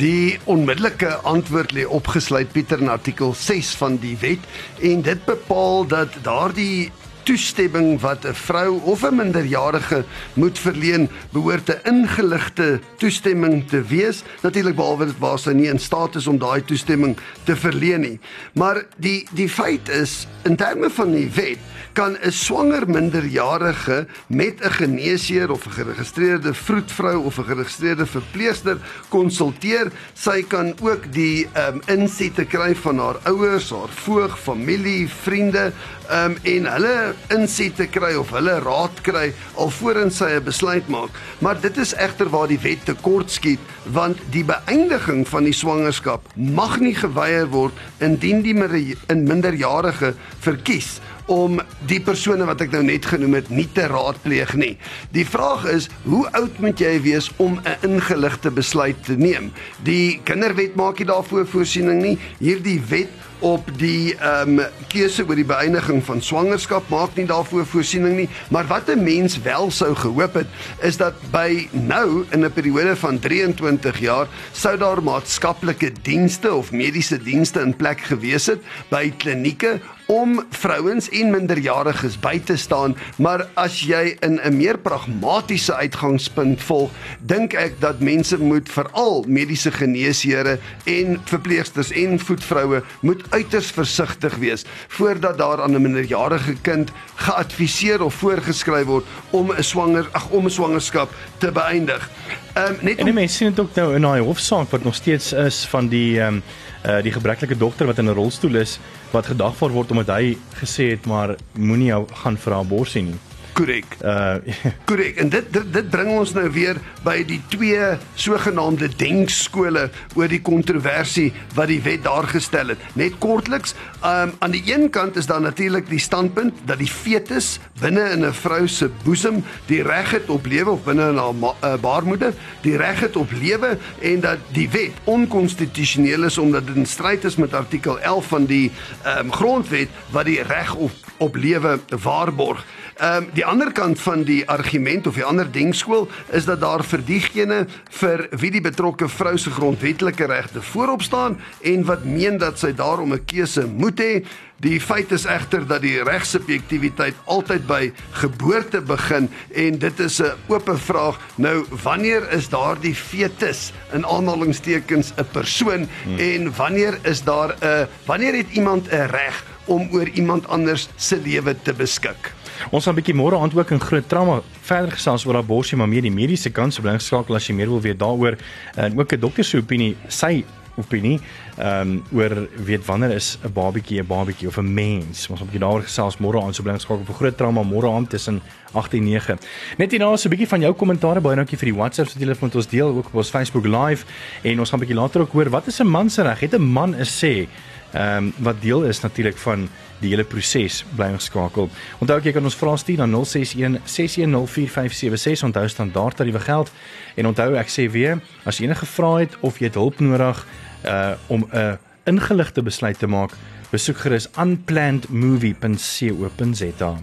Die 0.00 0.38
onmiddellike 0.44 1.14
antwoord 1.28 1.72
lê 1.76 1.84
opgesluit 1.84 2.52
Pieter 2.52 2.80
in 2.80 2.88
artikel 2.88 3.34
6 3.34 3.74
van 3.80 3.98
die 4.00 4.16
wet 4.20 4.44
en 4.80 5.02
dit 5.02 5.24
bepaal 5.24 5.86
dat 5.86 6.16
daardie 6.22 6.90
toestemming 7.22 8.00
wat 8.00 8.24
'n 8.24 8.34
vrou 8.34 8.80
of 8.84 9.02
'n 9.02 9.14
minderjarige 9.14 10.04
moet 10.34 10.58
verleen, 10.58 11.08
behoort 11.32 11.68
'n 11.68 11.80
ingeligte 11.84 12.80
toestemming 12.96 13.68
te 13.68 13.82
wees. 13.82 14.22
Natuurlik 14.42 14.76
behalwe 14.76 15.06
waar 15.18 15.38
sy 15.38 15.50
nie 15.50 15.68
in 15.68 15.78
staat 15.78 16.14
is 16.14 16.26
om 16.26 16.38
daai 16.38 16.64
toestemming 16.64 17.16
te 17.44 17.56
verleen 17.56 18.00
nie. 18.00 18.20
Maar 18.54 18.84
die 18.96 19.26
die 19.32 19.48
feit 19.48 19.88
is 19.88 20.26
in 20.42 20.56
terme 20.56 20.90
van 20.90 21.10
die 21.12 21.30
wet 21.34 21.58
kan 21.92 22.16
'n 22.20 22.32
swanger 22.32 22.88
minderjarige 22.88 24.06
met 24.26 24.60
'n 24.60 24.70
geneesheer 24.70 25.50
of 25.50 25.66
'n 25.66 25.70
geregistreerde 25.70 26.54
vroedvrou 26.54 27.24
of 27.24 27.38
'n 27.38 27.44
geregistreerde 27.44 28.06
verpleegster 28.06 28.76
konsulteer. 29.08 29.92
Sy 30.14 30.42
kan 30.42 30.74
ook 30.80 31.12
die 31.12 31.48
ehm 31.52 31.74
um, 31.74 31.80
insette 31.86 32.44
kry 32.44 32.74
van 32.74 32.98
haar 32.98 33.16
ouers, 33.22 33.70
haar 33.70 33.88
voog, 33.88 34.38
familie, 34.38 35.08
vriende, 35.08 35.72
ehm 36.08 36.30
um, 36.30 36.36
en 36.42 36.72
hulle 36.72 37.11
insette 37.34 37.86
kry 37.90 38.14
of 38.18 38.30
hulle 38.34 38.58
raad 38.64 39.02
kry 39.06 39.32
alvorens 39.56 40.16
sy 40.16 40.30
'n 40.36 40.44
besluit 40.44 40.88
maak. 40.88 41.10
Maar 41.38 41.60
dit 41.60 41.76
is 41.76 41.94
egter 41.94 42.28
waar 42.28 42.48
die 42.48 42.60
wet 42.62 42.84
tekort 42.84 43.30
skiet, 43.30 43.60
want 43.84 44.18
die 44.30 44.44
beëindiging 44.44 45.28
van 45.28 45.44
die 45.44 45.52
swangerskap 45.52 46.20
mag 46.34 46.80
nie 46.80 46.94
geweier 46.94 47.48
word 47.50 47.72
indien 48.00 48.42
die 48.42 48.54
minderjarige 48.54 50.14
verkies 50.40 51.00
om 51.26 51.60
die 51.86 52.00
persone 52.00 52.46
wat 52.48 52.60
ek 52.60 52.72
nou 52.72 52.82
net 52.82 53.06
genoem 53.06 53.34
het 53.34 53.50
nie 53.50 53.68
te 53.74 53.86
raadpleeg 53.86 54.54
nie. 54.54 54.76
Die 55.14 55.26
vraag 55.26 55.64
is, 55.70 55.88
hoe 56.04 56.24
oud 56.32 56.58
moet 56.58 56.80
jy 56.80 57.00
wees 57.02 57.30
om 57.36 57.60
'n 57.64 57.76
ingeligte 57.82 58.50
besluit 58.50 59.04
te 59.04 59.16
neem? 59.16 59.52
Die 59.82 60.20
kinderwet 60.24 60.74
maak 60.74 60.98
nie 60.98 61.06
daarvoor 61.06 61.46
voorsiening 61.46 62.02
nie. 62.02 62.18
Hierdie 62.38 62.80
wet 62.88 63.10
op 63.42 63.66
die 63.78 64.14
ehm 64.14 64.58
um, 64.58 64.66
keuse 64.92 65.24
oor 65.26 65.38
die 65.38 65.46
beëindiging 65.46 66.02
van 66.06 66.20
swangerskap 66.22 66.86
maak 66.92 67.16
nie 67.18 67.26
daarvoor 67.26 67.64
voorsiening 67.66 68.14
nie, 68.16 68.28
maar 68.54 68.66
wat 68.70 68.88
'n 68.88 69.02
mens 69.02 69.40
wel 69.42 69.70
sou 69.70 69.94
gehoop 69.94 70.34
het 70.34 70.46
is 70.80 70.96
dat 70.96 71.14
by 71.30 71.68
nou 71.72 72.24
in 72.30 72.44
'n 72.44 72.52
periode 72.52 72.96
van 72.96 73.18
23 73.18 73.98
jaar 73.98 74.28
sou 74.52 74.76
daar 74.78 75.02
maatskaplike 75.02 75.92
dienste 76.02 76.54
of 76.54 76.72
mediese 76.72 77.18
dienste 77.18 77.60
in 77.60 77.76
plek 77.76 78.00
gewees 78.00 78.46
het 78.46 78.62
by 78.88 79.12
klinieke 79.16 79.80
om 80.12 80.42
vrouens 80.50 81.08
en 81.08 81.30
minderjariges 81.32 82.18
by 82.20 82.36
te 82.44 82.56
staan, 82.60 82.96
maar 83.16 83.46
as 83.56 83.80
jy 83.86 84.16
in 84.20 84.40
'n 84.44 84.56
meer 84.56 84.78
pragmatiese 84.78 85.74
uitgangspunt 85.74 86.62
volg, 86.62 86.90
dink 87.20 87.54
ek 87.54 87.80
dat 87.80 88.00
mense 88.00 88.38
moet 88.38 88.68
veral 88.68 89.24
mediese 89.26 89.72
geneesheere 89.72 90.58
en 90.84 91.20
verpleegsters 91.24 91.92
en 91.92 92.18
voetvroue 92.18 92.82
moet 93.00 93.22
uiters 93.30 93.70
versigtig 93.70 94.36
wees 94.36 94.64
voordat 94.88 95.38
daar 95.38 95.62
aan 95.62 95.74
'n 95.74 95.82
minderjarige 95.82 96.54
kind 96.62 96.90
geadviseer 97.14 98.02
of 98.02 98.14
voorgeskryf 98.14 98.86
word 98.86 99.06
om 99.30 99.52
'n 99.52 99.62
swanger 99.62 100.08
ag 100.12 100.28
om 100.30 100.44
'n 100.44 100.50
swangerskap 100.50 101.10
te 101.38 101.52
beëindig. 101.52 102.10
Ehm 102.52 102.72
um, 102.72 102.78
net 102.80 103.00
om... 103.00 103.06
En 103.06 103.14
mense 103.14 103.36
sien 103.36 103.48
dit 103.48 103.60
ook 103.60 103.74
nou 103.74 103.94
in 103.94 104.02
daai 104.02 104.20
hofsaak 104.20 104.70
wat 104.70 104.84
nog 104.84 104.94
steeds 104.94 105.32
is 105.32 105.64
van 105.64 105.88
die 105.88 106.20
ehm 106.20 106.34
um, 106.34 106.42
uh 106.82 107.02
die 107.02 107.12
gebreklike 107.12 107.56
dogter 107.56 107.86
wat 107.86 107.98
in 107.98 108.08
'n 108.10 108.14
rolstoel 108.14 108.56
is 108.56 108.78
wat 109.10 109.26
gedagvaar 109.26 109.70
word 109.70 109.90
omdat 109.90 110.08
hy 110.16 110.36
gesê 110.62 110.90
het 110.90 111.06
maar 111.06 111.36
moenie 111.52 111.86
jou 111.86 112.06
gaan 112.22 112.36
vir 112.36 112.52
haar 112.52 112.66
borsie 112.66 113.02
nie. 113.02 113.18
Korrek. 113.52 113.96
Uh 114.00 114.34
korrek. 114.88 115.16
En 115.16 115.28
dit, 115.28 115.52
dit 115.52 115.72
dit 115.72 115.90
bring 115.90 116.08
ons 116.14 116.32
nou 116.32 116.46
weer 116.52 116.78
by 117.04 117.18
die 117.28 117.40
twee 117.52 117.96
sogenaamde 118.14 118.88
denkskole 118.96 119.88
oor 120.16 120.30
die 120.32 120.40
kontroversie 120.44 121.30
wat 121.56 121.68
die 121.68 121.80
wet 121.84 122.04
daar 122.06 122.28
gestel 122.30 122.72
het. 122.72 122.86
Net 122.98 123.18
kortliks, 123.20 123.76
um 124.00 124.32
aan 124.42 124.54
die 124.54 124.64
een 124.66 124.88
kant 124.90 125.16
is 125.20 125.28
daar 125.28 125.42
natuurlik 125.44 125.88
die 125.90 126.00
standpunt 126.00 126.64
dat 126.68 126.80
die 126.80 126.90
fetus 126.90 127.58
binne 127.80 128.08
in 128.14 128.24
'n 128.24 128.32
vrou 128.32 128.68
se 128.68 128.88
boesem 129.04 129.44
die 129.66 129.82
reg 129.82 130.10
het 130.10 130.30
op 130.30 130.46
lewe 130.46 130.70
of 130.70 130.84
binne 130.84 131.08
in 131.08 131.16
haar 131.16 131.34
uh, 131.34 131.74
baarmoeder 131.80 132.32
die 132.62 132.76
reg 132.76 133.00
het 133.00 133.16
op 133.16 133.30
lewe 133.32 133.78
en 134.00 134.20
dat 134.20 134.38
die 134.52 134.68
wet 134.70 134.96
onkonstitusioneel 135.04 136.24
is 136.24 136.38
omdat 136.38 136.66
dit 136.66 136.76
in 136.76 136.86
stryd 136.86 137.24
is 137.24 137.36
met 137.36 137.54
artikel 137.54 138.00
11 138.00 138.26
van 138.26 138.44
die 138.44 138.70
um 139.18 139.32
grondwet 139.32 139.88
wat 140.10 140.24
die 140.24 140.42
reg 140.42 140.74
op 140.74 140.92
op 141.22 141.36
lewe 141.36 141.78
waarborg. 142.02 142.64
Ehm 142.96 143.22
um, 143.22 143.28
die 143.32 143.44
ander 143.44 143.72
kant 143.72 144.00
van 144.00 144.22
die 144.22 144.42
argument 144.48 145.06
of 145.06 145.14
die 145.14 145.24
ander 145.24 145.48
denkskool 145.52 146.08
is 146.30 146.44
dat 146.44 146.60
daar 146.60 146.84
vir 146.84 147.00
diegene 147.06 147.66
vir 147.90 148.26
wie 148.38 148.50
die 148.50 148.60
betrokke 148.60 149.08
vrou 149.08 149.36
se 149.38 149.50
grondwetlike 149.50 150.26
regte 150.26 150.62
voorop 150.62 151.02
staan 151.02 151.38
en 151.60 151.84
wat 151.88 152.04
meen 152.04 152.38
dat 152.38 152.58
sy 152.58 152.72
daarom 152.74 153.12
'n 153.12 153.24
keuse 153.24 153.66
moet 153.66 154.00
hê. 154.00 154.24
Die 154.62 154.80
feit 154.80 155.10
is 155.10 155.24
egter 155.26 155.66
dat 155.66 155.82
die 155.82 156.02
regsubjektiwiteit 156.02 157.14
altyd 157.24 157.66
by 157.66 157.92
geboorte 158.10 158.80
begin 158.80 159.30
en 159.50 159.78
dit 159.78 160.00
is 160.00 160.20
'n 160.22 160.32
oop 160.46 160.70
vraag. 160.74 161.18
Nou 161.34 161.64
wanneer 161.82 162.30
is 162.30 162.48
daardie 162.48 162.94
fetus 162.94 163.72
in 163.92 164.06
aanhalingstekens 164.06 165.12
'n 165.16 165.26
persoon 165.32 165.88
hmm. 166.04 166.18
en 166.18 166.54
wanneer 166.56 166.98
is 167.02 167.22
daar 167.22 167.56
'n 167.60 167.88
wanneer 168.06 168.34
het 168.34 168.50
iemand 168.50 168.86
'n 168.90 169.06
reg 169.10 169.51
om 169.66 169.88
oor 169.92 170.08
iemand 170.08 170.48
anders 170.48 170.88
se 170.96 171.16
lewe 171.16 171.56
te 171.62 171.72
beskik? 171.72 172.32
Ons 172.70 172.84
gaan 172.84 172.94
'n 172.94 173.00
bietjie 173.00 173.14
môre 173.14 173.36
aand 173.36 173.54
ook 173.54 173.70
in 173.70 173.80
groot 173.80 174.08
trauma 174.08 174.42
verder 174.60 174.92
gesels 174.92 175.26
oor 175.26 175.36
abortus, 175.36 175.72
maar 175.72 175.88
meer 175.88 176.02
die 176.02 176.10
mediese 176.10 176.50
kant, 176.50 176.74
so 176.74 176.82
bly 176.82 176.92
geskakel 176.92 177.34
as 177.34 177.46
jy 177.46 177.54
meer 177.54 177.68
wil 177.68 177.80
weet 177.80 177.98
daaroor 177.98 178.36
en 178.76 178.98
ook 178.98 179.12
'n 179.12 179.20
dokter 179.20 179.44
se 179.44 179.58
opinie, 179.58 179.96
sy 180.08 180.44
opinie 180.76 181.20
ehm 181.60 181.90
um, 181.90 182.02
oor 182.16 182.48
weet 182.64 182.84
wanneer 182.86 183.10
is 183.10 183.38
'n 183.44 183.52
babatjie 183.52 184.00
'n 184.00 184.06
babatjie 184.06 184.48
of 184.48 184.56
'n 184.56 184.74
mens. 184.74 185.28
Ons 185.28 185.38
gaan 185.38 185.48
'n 185.48 185.50
bietjie 185.50 185.60
daaroor 185.60 185.82
gesels 185.82 186.16
môre 186.16 186.40
aand, 186.40 186.54
so 186.54 186.62
bly 186.62 186.72
geskakel 186.72 187.04
vir 187.04 187.14
groot 187.14 187.36
trauma 187.36 187.62
môre 187.62 187.88
aand 187.88 188.10
tussen 188.10 188.40
8 188.72 188.94
en 188.94 189.04
9. 189.04 189.38
Net 189.78 189.90
hierna 189.90 190.16
so 190.16 190.28
'n 190.28 190.30
bietjie 190.30 190.48
van 190.48 190.60
jou 190.60 190.72
kommentaar 190.72 191.20
baie 191.20 191.36
dankie 191.36 191.58
vir 191.58 191.68
die 191.68 191.78
WhatsApps 191.78 192.14
wat 192.14 192.22
jy 192.22 192.36
met 192.40 192.54
ons 192.54 192.66
deel 192.66 192.88
ook 192.88 193.06
op 193.06 193.14
ons 193.14 193.30
Facebook 193.30 193.64
live 193.64 194.04
en 194.42 194.58
ons 194.58 194.70
gaan 194.70 194.80
'n 194.80 194.86
bietjie 194.86 195.00
later 195.00 195.20
ook 195.20 195.32
hoor 195.32 195.50
wat 195.50 195.66
is 195.66 195.80
'n 195.80 195.86
man 195.86 196.10
se 196.10 196.22
reg? 196.22 196.40
Het 196.40 196.54
'n 196.54 196.62
man 196.62 196.94
'n 196.94 197.04
sê? 197.04 197.48
Ehm 197.92 198.16
um, 198.16 198.32
wat 198.38 198.60
deel 198.60 198.84
is 198.84 199.00
natuurlik 199.00 199.36
van 199.36 199.68
die 200.00 200.10
hele 200.10 200.24
proses 200.24 200.84
bly 200.96 201.06
ingeskakel. 201.12 201.68
Onthou 201.98 202.18
ek 202.18 202.24
jy 202.24 202.32
kan 202.32 202.44
ons 202.44 202.58
vra 202.58 202.76
stuur 202.76 202.98
na 202.98 203.06
061 203.06 203.78
6104576 203.84 205.44
onthou 205.44 205.68
standaard 205.68 206.16
tariewe 206.16 206.40
geld 206.40 206.72
en 207.14 207.26
onthou 207.26 207.54
ek 207.60 207.70
sê 207.70 207.90
weer 207.90 208.20
as 208.44 208.58
jy 208.58 208.64
enige 208.66 208.86
vrae 208.86 209.20
het 209.26 209.36
of 209.40 209.58
jy 209.60 209.70
hulp 209.74 210.00
nodig 210.00 210.46
uh 210.84 211.14
om 211.28 211.46
'n 211.52 211.78
ingeligte 212.04 212.62
besluit 212.62 212.98
te 212.98 213.06
maak, 213.06 213.30
besoek 213.70 213.96
gerus 213.96 214.28
unplannedmovie.co.za. 214.38 216.96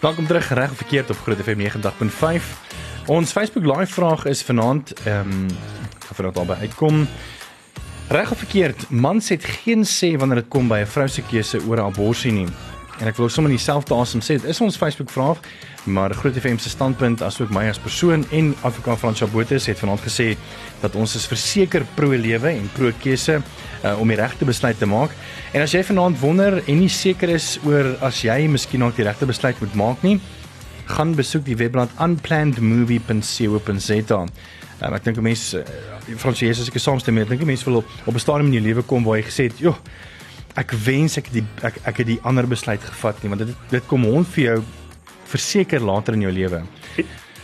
Welkom 0.00 0.26
terug 0.26 0.48
reg 0.48 0.74
verkeerd 0.74 1.10
op 1.10 1.16
Groot 1.16 1.42
FM 1.42 1.58
90.5. 1.58 1.64
Ons 3.06 3.32
Facebook 3.32 3.64
live 3.64 3.92
vraag 3.92 4.24
is 4.24 4.42
vanaand 4.42 4.92
ehm 5.04 5.30
um, 5.30 5.46
of 6.10 6.16
dit 6.16 6.38
albei 6.38 6.58
uitkom. 6.60 7.06
Reg 8.08 8.30
of 8.30 8.38
verkeerd, 8.38 8.90
mans 8.90 9.28
het 9.28 9.44
geen 9.44 9.84
sê 9.84 10.16
wanneer 10.16 10.42
dit 10.42 10.48
kom 10.48 10.68
by 10.68 10.80
'n 10.80 10.86
vrou 10.86 11.08
se 11.08 11.22
keuse 11.22 11.60
oor 11.68 11.76
'n 11.76 11.92
abortus 11.92 12.32
nie. 12.32 12.48
En 12.98 13.06
ek 13.06 13.16
wil 13.16 13.28
sommer 13.28 13.52
dieselfde 13.52 13.94
asem 13.94 14.20
sê, 14.20 14.26
dit 14.26 14.44
is 14.44 14.60
ons 14.60 14.76
Facebook 14.76 15.10
vraag, 15.10 15.36
maar 15.84 16.14
Groot 16.14 16.36
FM 16.36 16.56
se 16.58 16.68
standpunt 16.68 17.22
asook 17.22 17.50
my 17.54 17.68
as 17.70 17.78
persoon 17.78 18.24
en 18.34 18.56
Afrika 18.66 18.96
Fransja 18.96 19.26
Botes 19.26 19.66
het 19.66 19.78
vanaand 19.78 20.00
gesê 20.00 20.36
dat 20.80 20.94
ons 20.94 21.14
is 21.14 21.26
verseker 21.26 21.86
pro 21.94 22.08
lewe 22.08 22.48
en 22.48 22.70
pro 22.74 22.92
keuse 23.02 23.38
uh, 23.38 24.00
om 24.00 24.08
die 24.08 24.16
regte 24.16 24.44
besluit 24.44 24.78
te 24.78 24.86
maak. 24.86 25.10
En 25.52 25.62
as 25.62 25.72
jy 25.72 25.84
vanaand 25.86 26.20
wonder 26.20 26.62
en 26.66 26.78
nie 26.78 26.88
seker 26.88 27.28
is 27.28 27.58
oor 27.64 27.96
as 28.00 28.22
jy 28.26 28.48
miskien 28.50 28.80
nog 28.80 28.94
die 28.96 29.04
regte 29.06 29.26
besluit 29.30 29.60
moet 29.60 29.74
maak 29.78 30.02
nie, 30.02 30.20
gaan 30.88 31.14
besoek 31.14 31.44
die 31.46 31.56
webblad 31.56 31.88
unplannedmovie.co.za. 32.02 34.26
Um, 34.80 34.94
ek 34.94 35.04
dink 35.04 35.16
'n 35.18 35.22
mens 35.22 35.54
uh, 35.54 35.62
Frans 36.16 36.38
Jesus 36.38 36.68
as 36.68 36.70
ek 36.70 36.78
saamstem 36.78 37.14
met, 37.14 37.24
ek 37.24 37.34
dink 37.34 37.42
'n 37.42 37.50
mens 37.50 37.64
wil 37.64 37.80
op, 37.82 37.86
op 38.06 38.14
'n 38.14 38.18
stadium 38.18 38.46
in 38.46 38.62
jou 38.62 38.64
lewe 38.64 38.82
kom 38.82 39.04
waar 39.04 39.18
jy 39.18 39.26
gesê 39.26 39.42
het, 39.50 39.58
"Joh, 39.58 39.76
ek 40.54 40.70
wens 40.70 41.16
ek 41.18 41.26
het 41.26 41.34
die 41.34 41.46
ek 41.62 41.74
ek 41.84 41.96
het 41.96 42.06
die 42.06 42.20
ander 42.22 42.46
besluit 42.46 42.80
gevat 42.80 43.22
nie, 43.22 43.28
want 43.28 43.46
dit 43.46 43.56
dit 43.70 43.86
kom 43.86 44.04
hond 44.04 44.26
vir 44.28 44.44
jou 44.44 44.62
verseker 45.26 45.80
later 45.80 46.14
in 46.14 46.20
jou 46.20 46.32
lewe." 46.32 46.62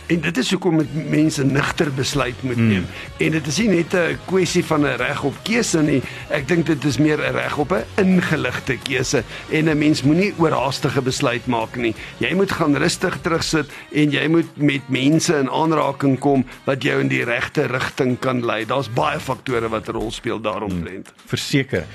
En 0.07 0.21
dit 0.21 0.37
is 0.37 0.51
hoekom 0.51 0.81
mense 1.09 1.45
nigter 1.45 1.89
besluit 1.93 2.41
moet 2.43 2.57
neem. 2.57 2.85
Hmm. 2.85 3.25
En 3.25 3.31
dit 3.31 3.47
is 3.47 3.57
nie 3.57 3.67
net 3.67 3.93
'n 3.93 4.17
kwessie 4.25 4.65
van 4.65 4.85
'n 4.85 4.97
reg 4.97 5.23
op 5.23 5.35
keuse 5.43 5.81
nie. 5.81 6.01
Ek 6.29 6.47
dink 6.47 6.65
dit 6.65 6.83
is 6.85 6.97
meer 6.97 7.17
'n 7.17 7.33
reg 7.33 7.57
op 7.57 7.71
'n 7.71 7.83
ingeligte 7.95 8.77
keuse 8.83 9.23
en 9.49 9.69
'n 9.69 9.77
mens 9.77 10.03
moenie 10.03 10.33
oorhaastige 10.37 11.01
besluit 11.01 11.45
maak 11.45 11.75
nie. 11.75 11.95
Jy 12.17 12.33
moet 12.33 12.51
gaan 12.51 12.77
rustig 12.77 13.17
terugsit 13.21 13.65
en 13.91 14.11
jy 14.11 14.27
moet 14.27 14.57
met 14.57 14.89
mense 14.89 15.37
in 15.37 15.49
aanraking 15.49 16.19
kom 16.19 16.45
wat 16.63 16.83
jou 16.83 16.99
in 16.99 17.07
die 17.07 17.23
regte 17.23 17.65
rigting 17.65 18.19
kan 18.19 18.45
lei. 18.45 18.65
Daar's 18.65 18.93
baie 18.93 19.19
faktore 19.19 19.69
wat 19.69 19.87
'n 19.87 19.91
rol 19.91 20.11
speel 20.11 20.41
daaromtrent. 20.41 21.07
Hmm. 21.07 21.25
Verseker. 21.25 21.85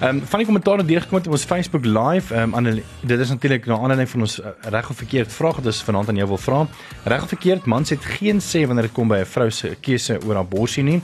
Ehm 0.00 0.16
um, 0.16 0.22
van 0.26 0.38
die 0.38 0.46
kommentaar 0.46 0.76
wat 0.76 0.88
deurgekom 0.88 1.18
het 1.18 1.26
op 1.26 1.32
ons 1.32 1.44
Facebook 1.44 1.84
live, 1.84 2.34
ehm 2.34 2.66
um, 2.66 2.82
dit 3.00 3.18
is 3.20 3.28
natuurlik 3.28 3.66
na 3.66 3.74
aanleiding 3.74 4.08
van 4.08 4.20
ons 4.20 4.40
uh, 4.40 4.46
reg 4.60 4.90
of 4.90 4.96
verkeerd 4.96 5.32
vraag 5.32 5.56
wat 5.56 5.66
ons 5.66 5.82
vanaand 5.82 6.08
aan 6.08 6.16
jou 6.16 6.28
wil 6.28 6.38
vra. 6.38 6.66
Reg 7.04 7.22
of 7.22 7.28
verkeerd 7.28 7.59
het 7.60 7.68
mans 7.68 7.92
het 7.92 8.04
geen 8.18 8.40
sê 8.40 8.64
wanneer 8.66 8.88
dit 8.88 8.96
kom 8.96 9.08
by 9.08 9.20
'n 9.20 9.28
vrou 9.28 9.50
se 9.50 9.76
keuse 9.80 10.18
oor 10.24 10.36
abortus 10.36 10.82
nie. 10.82 11.02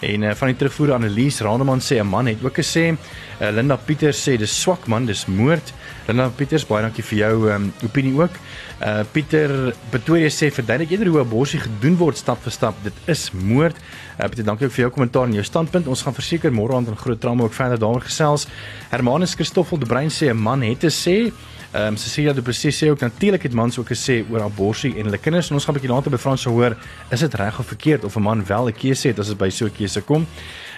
En 0.00 0.22
uh, 0.22 0.34
van 0.36 0.48
die 0.48 0.56
terugvoer 0.56 0.92
Annelies 0.92 1.40
Randeman 1.40 1.80
sê 1.80 1.96
'n 2.00 2.06
man 2.06 2.26
het 2.26 2.44
ook 2.44 2.58
gesê, 2.60 2.92
uh, 3.40 3.50
Linda 3.50 3.76
Pieters 3.76 4.20
sê 4.20 4.36
dis 4.36 4.60
swak 4.60 4.86
man, 4.86 5.06
dis 5.06 5.26
moord. 5.26 5.72
Linda 6.06 6.28
Pieters, 6.28 6.66
baie 6.66 6.82
dankie 6.82 7.04
vir 7.04 7.18
jou 7.18 7.50
um, 7.50 7.72
opinie 7.82 8.14
ook. 8.20 8.30
Uh 8.76 9.04
Pieter 9.12 9.74
Pretoria 9.90 10.28
sê 10.28 10.50
verduidelik 10.52 10.90
eerder 10.90 11.08
hoe 11.08 11.20
abortus 11.20 11.62
gedoen 11.62 11.96
word 11.96 12.16
stap 12.16 12.42
vir 12.42 12.52
stap. 12.52 12.74
Dit 12.84 12.92
is 13.06 13.30
moord. 13.32 13.76
Uh 14.20 14.28
Pieter, 14.28 14.44
dankie 14.44 14.66
ook 14.66 14.72
vir 14.72 14.84
jou 14.84 14.90
kommentaar 14.92 15.24
en 15.24 15.32
jou 15.32 15.44
standpunt. 15.44 15.88
Ons 15.88 16.02
gaan 16.02 16.14
verseker 16.14 16.52
môre 16.52 16.76
aand 16.76 16.88
in 16.88 16.96
groot 16.96 17.20
drama 17.20 17.44
ook 17.44 17.56
verder 17.56 17.78
daaroor 17.78 18.04
gesels. 18.04 18.46
Hermanus 18.90 19.34
Christoffel 19.34 19.78
de 19.78 19.86
Bruin 19.86 20.10
sê 20.10 20.28
'n 20.28 20.36
man 20.36 20.62
het 20.62 20.80
te 20.80 20.92
sê 20.92 21.32
Ehm 21.76 21.86
um, 21.86 21.96
Cecilia 21.96 22.32
de 22.32 22.42
Precies 22.42 22.84
sê 22.84 22.88
ook 22.88 23.00
natuurlik 23.00 23.42
het 23.42 23.52
mans 23.52 23.78
ook 23.78 23.90
gesê 23.92 24.24
oor 24.30 24.42
abortus 24.42 24.94
en 24.94 25.04
hulle 25.04 25.18
kinders 25.18 25.48
en 25.48 25.54
ons 25.54 25.64
gaan 25.64 25.74
'n 25.74 25.78
bietjie 25.78 25.94
later 25.94 26.10
by 26.10 26.16
Frans 26.16 26.44
hoor 26.44 26.76
is 27.10 27.20
dit 27.20 27.34
reg 27.34 27.58
of 27.58 27.66
verkeerd 27.66 28.04
of 28.04 28.16
'n 28.16 28.22
man 28.22 28.46
wel 28.46 28.68
'n 28.68 28.72
keuse 28.72 29.08
het 29.08 29.18
as 29.18 29.26
dit 29.26 29.36
by 29.36 29.48
so 29.50 29.66
'n 29.66 29.72
keuse 29.72 30.00
kom. 30.00 30.26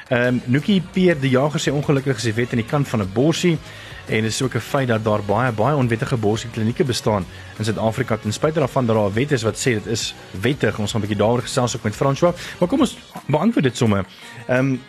Ehm 0.09 0.26
um, 0.26 0.43
Nookie 0.45 0.83
Peer 0.93 1.21
die 1.21 1.31
jager 1.31 1.61
sê 1.61 1.73
ongelukkig 1.73 2.17
is 2.17 2.23
die 2.23 2.33
wet 2.33 2.50
aan 2.50 2.59
die 2.59 2.67
kant 2.67 2.88
van 2.88 3.00
abortus 3.00 3.45
en 3.45 4.23
dit 4.23 4.25
is 4.25 4.43
ook 4.43 4.55
'n 4.55 4.61
feit 4.61 4.88
dat 4.88 5.05
daar 5.05 5.23
baie 5.23 5.52
baie 5.52 5.76
onwettige 5.76 6.14
abortus 6.14 6.50
klinieke 6.50 6.85
bestaan 6.85 7.25
in 7.59 7.64
Suid-Afrika 7.64 8.17
ten 8.17 8.33
spyte 8.33 8.59
daarvan 8.59 8.87
dat 8.87 8.97
daar 8.97 9.11
'n 9.11 9.14
wet 9.14 9.33
is 9.33 9.43
wat 9.43 9.57
sê 9.57 9.71
dit 9.75 9.87
is 9.87 10.14
wettig. 10.40 10.78
Ons 10.78 10.90
gaan 10.90 11.00
'n 11.00 11.07
bietjie 11.07 11.25
daaroor 11.25 11.43
gesels 11.43 11.76
ook 11.76 11.83
met 11.83 11.95
François. 11.95 12.35
Maar 12.59 12.69
kom 12.69 12.81
ons 12.81 12.99
beantwoord 13.26 13.64
dit 13.64 13.76
sommer. 13.76 14.05
Ehm 14.49 14.59
um, 14.59 14.81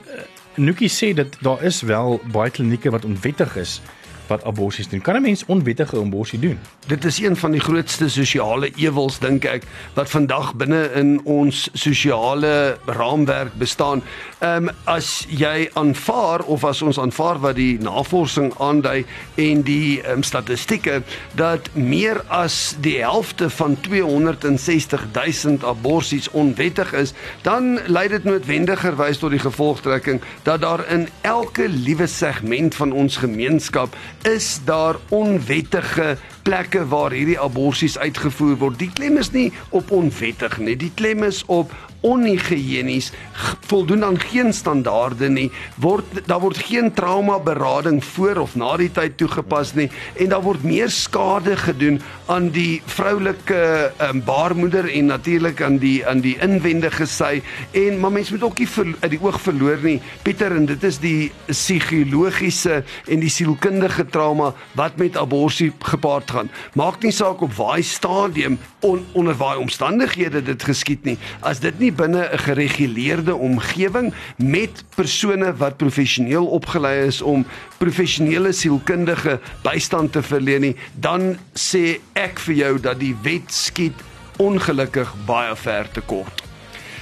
Nookie 0.56 0.90
sê 0.90 1.14
dat 1.14 1.38
daar 1.42 1.64
is 1.64 1.82
wel 1.82 2.22
baie 2.32 2.52
klinieke 2.52 2.90
wat 2.90 3.06
onwettig 3.06 3.56
is 3.56 3.82
wat 4.30 4.44
abortus 4.46 4.90
doen. 4.90 5.02
Kan 5.02 5.16
'n 5.16 5.22
mens 5.22 5.46
onwettige 5.46 5.98
abortus 5.98 6.40
doen? 6.40 6.60
Dit 6.88 7.06
is 7.06 7.20
een 7.20 7.36
van 7.36 7.52
die 7.52 7.60
grootste 7.60 8.10
sosiale 8.10 8.72
ewels 8.76 9.20
dink 9.20 9.46
ek 9.46 9.64
wat 9.94 10.10
vandag 10.10 10.54
binne 10.56 10.92
in 10.94 11.20
ons 11.24 11.70
sosiale 11.74 12.78
raamwerk 12.86 13.54
bestaan. 13.58 14.04
Ehm 14.40 14.68
um, 14.68 14.76
as 14.84 15.26
jy 15.28 15.70
aanvaar 15.74 16.42
of 16.42 16.64
as 16.64 16.82
ons 16.82 17.00
aanvaar 17.00 17.40
wat 17.40 17.56
die 17.56 17.80
navorsing 17.80 18.54
aandui 18.58 19.06
en 19.36 19.62
die 19.62 20.02
um, 20.12 20.24
statistieke 20.24 21.02
dat 21.36 21.70
meer 21.74 22.22
as 22.28 22.76
die 22.80 22.98
helfte 23.02 23.50
van 23.50 23.78
260 23.82 25.08
000 25.44 25.68
aborsies 25.68 26.30
onwettig 26.30 26.94
is, 26.94 27.14
dan 27.42 27.80
lei 27.88 28.08
dit 28.08 28.24
noodwendigerwys 28.24 29.18
tot 29.18 29.32
die 29.32 29.40
gevolgtrekking 29.40 30.22
dat 30.44 30.62
daar 30.62 30.86
in 30.88 31.08
elke 31.22 31.68
liewe 31.70 32.08
segment 32.08 32.76
van 32.76 32.92
ons 32.92 33.18
gemeenskap 33.18 33.96
is 34.22 34.60
daar 34.66 34.96
onwettige 35.10 36.18
plekke 36.50 36.82
waar 36.90 37.14
hierdie 37.14 37.38
aborsies 37.38 37.98
uitgevoer 38.02 38.56
word. 38.58 38.80
Die 38.82 38.90
klem 38.90 39.20
is 39.22 39.30
nie 39.36 39.52
op 39.70 39.92
onwettig 39.94 40.58
nie. 40.58 40.74
Die 40.82 40.90
klem 40.98 41.22
is 41.28 41.44
op 41.46 41.76
onhigiënies 42.02 43.12
voldoen 43.68 44.06
aan 44.08 44.20
geen 44.20 44.54
standaarde 44.54 45.28
nie. 45.30 45.50
Word 45.84 46.24
daar 46.30 46.40
word 46.40 46.58
geen 46.70 46.94
trauma 46.96 47.40
berading 47.44 48.00
voor 48.06 48.40
of 48.46 48.56
na 48.56 48.72
die 48.80 48.90
tyd 48.92 49.18
toegepas 49.20 49.74
nie. 49.76 49.90
En 50.16 50.32
daar 50.32 50.44
word 50.46 50.64
meer 50.64 50.90
skade 50.90 51.58
gedoen 51.60 52.00
aan 52.32 52.50
die 52.56 52.82
vroulike 52.86 53.92
um, 54.08 54.24
baarmoeder 54.24 54.88
en 54.90 55.12
natuurlik 55.12 55.62
aan 55.62 55.78
die 55.82 56.00
aan 56.08 56.24
die 56.24 56.38
inwendige 56.42 57.08
sy 57.10 57.42
en 57.76 58.00
maar 58.00 58.16
mense 58.16 58.34
moet 58.34 58.48
ook 58.48 58.60
nie 58.64 58.96
uit 59.00 59.12
die 59.12 59.22
oog 59.22 59.42
verloor 59.44 59.84
nie. 59.84 60.00
Pieter 60.24 60.56
en 60.56 60.66
dit 60.70 60.84
is 60.88 61.02
die 61.04 61.32
psigologiese 61.52 62.84
en 63.08 63.20
die 63.20 63.34
sielkundige 63.34 64.08
trauma 64.08 64.54
wat 64.80 64.98
met 64.98 65.18
abortus 65.18 65.76
gepaard 65.84 66.32
gaan 66.32 66.39
maak 66.74 67.04
nie 67.04 67.12
saak 67.12 67.42
op 67.42 67.54
watter 67.54 67.84
stadium 67.84 68.60
on, 68.80 69.06
onder 69.12 69.36
watter 69.36 69.60
omstandighede 69.60 70.42
dit 70.44 70.64
geskied 70.64 71.04
nie 71.04 71.18
as 71.42 71.60
dit 71.60 71.80
nie 71.80 71.92
binne 71.92 72.30
'n 72.32 72.38
gereguleerde 72.38 73.36
omgewing 73.36 74.14
met 74.38 74.84
persone 74.96 75.54
wat 75.58 75.78
professioneel 75.78 76.46
opgelei 76.46 77.08
is 77.08 77.22
om 77.22 77.46
professionele 77.78 78.52
sielkundige 78.52 79.40
bystand 79.64 80.12
te 80.12 80.22
verleen 80.24 80.62
nie, 80.62 80.76
dan 80.94 81.38
sê 81.54 82.00
ek 82.14 82.40
vir 82.40 82.56
jou 82.56 82.74
dat 82.80 83.00
die 83.00 83.16
wet 83.24 83.54
skiet 83.54 84.06
ongelukkig 84.40 85.16
baie 85.26 85.56
ver 85.56 85.92
te 85.92 86.02
kort. 86.02 86.49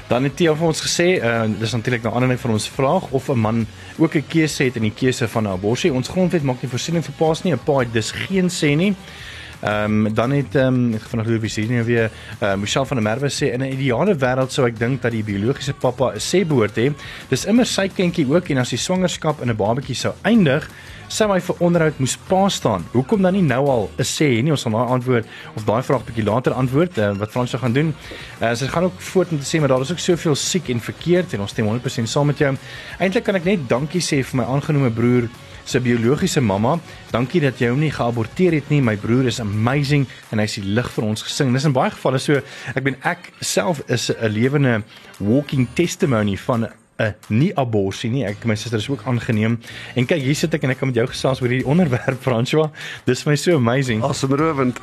Dan 0.07 0.23
het 0.23 0.37
Tia 0.39 0.53
vir 0.55 0.67
ons 0.69 0.81
gesê, 0.81 1.07
uh, 1.19 1.43
dis 1.59 1.73
natuurlik 1.75 2.05
nou 2.05 2.13
aanleiding 2.15 2.39
van 2.39 2.53
ons 2.55 2.69
vraag 2.71 3.09
of 3.11 3.29
'n 3.29 3.39
man 3.39 3.67
ook 3.97 4.15
'n 4.15 4.27
keuse 4.27 4.63
het 4.63 4.75
in 4.75 4.81
die 4.87 4.93
keuse 4.95 5.27
van 5.27 5.43
'n 5.43 5.51
abortus. 5.51 5.91
Ons 5.91 6.07
grondwet 6.07 6.43
maak 6.43 6.61
nie 6.61 6.69
voorsiening 6.69 7.03
vir 7.05 7.13
paas 7.17 7.43
nie, 7.43 7.53
'n 7.53 7.59
pa 7.63 7.79
het 7.79 7.93
dis 7.93 8.11
geen 8.11 8.49
sê 8.49 8.75
nie. 8.75 8.95
Ehm 9.61 10.05
um, 10.05 10.13
dan 10.13 10.31
het 10.31 10.55
ehm 10.55 10.93
um, 10.93 10.99
van 10.99 11.23
Louis 11.25 11.39
Vicini 11.39 11.83
weer 11.83 12.11
uh, 12.43 12.55
Michelle 12.55 12.85
van 12.85 12.97
der 12.97 13.05
Merwe 13.05 13.29
sê 13.29 13.53
in 13.53 13.61
'n 13.61 13.71
ideale 13.71 14.15
wêreld 14.15 14.51
sou 14.51 14.67
ek 14.67 14.79
dink 14.79 15.01
dat 15.01 15.11
die 15.11 15.23
biologiese 15.23 15.73
pappa 15.73 16.13
'n 16.13 16.19
sê 16.19 16.47
behoort 16.47 16.77
hê. 16.77 16.93
Dis 17.29 17.45
immer 17.45 17.65
sy 17.65 17.87
kindjie 17.87 18.27
ook 18.29 18.49
en 18.49 18.57
as 18.57 18.69
die 18.69 18.77
swangerskap 18.77 19.41
in 19.41 19.49
'n 19.49 19.55
babatjie 19.55 19.95
sou 19.95 20.13
eindig, 20.21 20.69
sou 21.07 21.31
hy 21.31 21.39
vir 21.39 21.55
onderhoud 21.59 21.99
moes 21.99 22.17
pa 22.27 22.49
staan. 22.49 22.85
Hoekom 22.91 23.21
dan 23.21 23.33
nie 23.33 23.41
nou 23.41 23.67
al 23.67 23.89
'n 23.97 24.03
sê 24.03 24.43
nie? 24.43 24.51
Ons 24.51 24.63
gaan 24.63 24.71
daai 24.71 24.87
antwoord 24.87 25.25
of 25.55 25.63
daai 25.65 25.83
vraag 25.83 26.05
bietjie 26.05 26.23
later 26.23 26.53
antwoord 26.53 26.97
uh, 26.97 27.17
wat 27.17 27.31
Frans 27.31 27.53
gaan 27.53 27.73
doen. 27.73 27.95
Uh, 28.41 28.53
sy 28.53 28.67
gaan 28.67 28.83
ook 28.83 29.01
voort 29.01 29.31
om 29.31 29.39
te 29.39 29.45
sê 29.45 29.59
maar 29.59 29.69
daar 29.69 29.81
is 29.81 29.91
ook 29.91 29.99
soveel 29.99 30.35
siek 30.35 30.69
en 30.69 30.79
verkeerd 30.79 31.33
en 31.33 31.41
ons 31.41 31.51
stem 31.51 31.65
100% 31.65 32.03
saam 32.03 32.27
met 32.27 32.37
jou. 32.37 32.55
Eintlik 32.99 33.23
kan 33.23 33.35
ek 33.35 33.43
net 33.43 33.69
dankie 33.69 34.01
sê 34.01 34.23
vir 34.23 34.37
my 34.37 34.43
aangenome 34.43 34.91
broer 34.91 35.29
se 35.67 35.81
biologiese 35.83 36.41
mamma. 36.41 36.77
Dankie 37.11 37.41
dat 37.43 37.59
jy 37.59 37.69
hom 37.73 37.83
nie 37.83 37.91
geaborteer 37.91 38.55
het 38.57 38.71
nie. 38.71 38.81
My 38.81 38.95
broer 38.99 39.27
is 39.27 39.41
amazing 39.43 40.07
en 40.31 40.39
hy's 40.39 40.57
die 40.59 40.65
lig 40.65 40.89
vir 40.95 41.07
ons 41.09 41.25
gesing. 41.27 41.53
Dis 41.55 41.67
in 41.67 41.75
baie 41.75 41.91
gevalle 41.91 42.21
so. 42.23 42.39
Ek 42.73 42.83
ben 42.87 42.97
ek 43.03 43.31
self 43.41 43.83
is 43.87 44.09
'n 44.09 44.31
lewende 44.31 44.83
walking 45.19 45.67
testimony 45.75 46.37
van 46.37 46.67
'n 46.99 47.13
nie 47.29 47.51
abortus 47.57 48.03
nie. 48.09 48.25
Ek 48.25 48.45
my 48.45 48.55
suster 48.55 48.79
is 48.79 48.89
ook 48.89 49.03
aangeneem. 49.05 49.59
En 49.95 50.05
kyk, 50.05 50.21
hier 50.21 50.35
sit 50.35 50.53
ek 50.53 50.63
en 50.63 50.69
ek 50.69 50.77
kan 50.77 50.87
met 50.87 50.95
jou 50.95 51.07
gesels 51.07 51.41
oor 51.41 51.49
hierdie 51.49 51.67
onderwerp, 51.67 52.21
François. 52.21 52.71
Dis 53.05 53.25
my 53.25 53.35
so 53.35 53.55
amazing. 53.55 54.03
Asemrowend. 54.03 54.79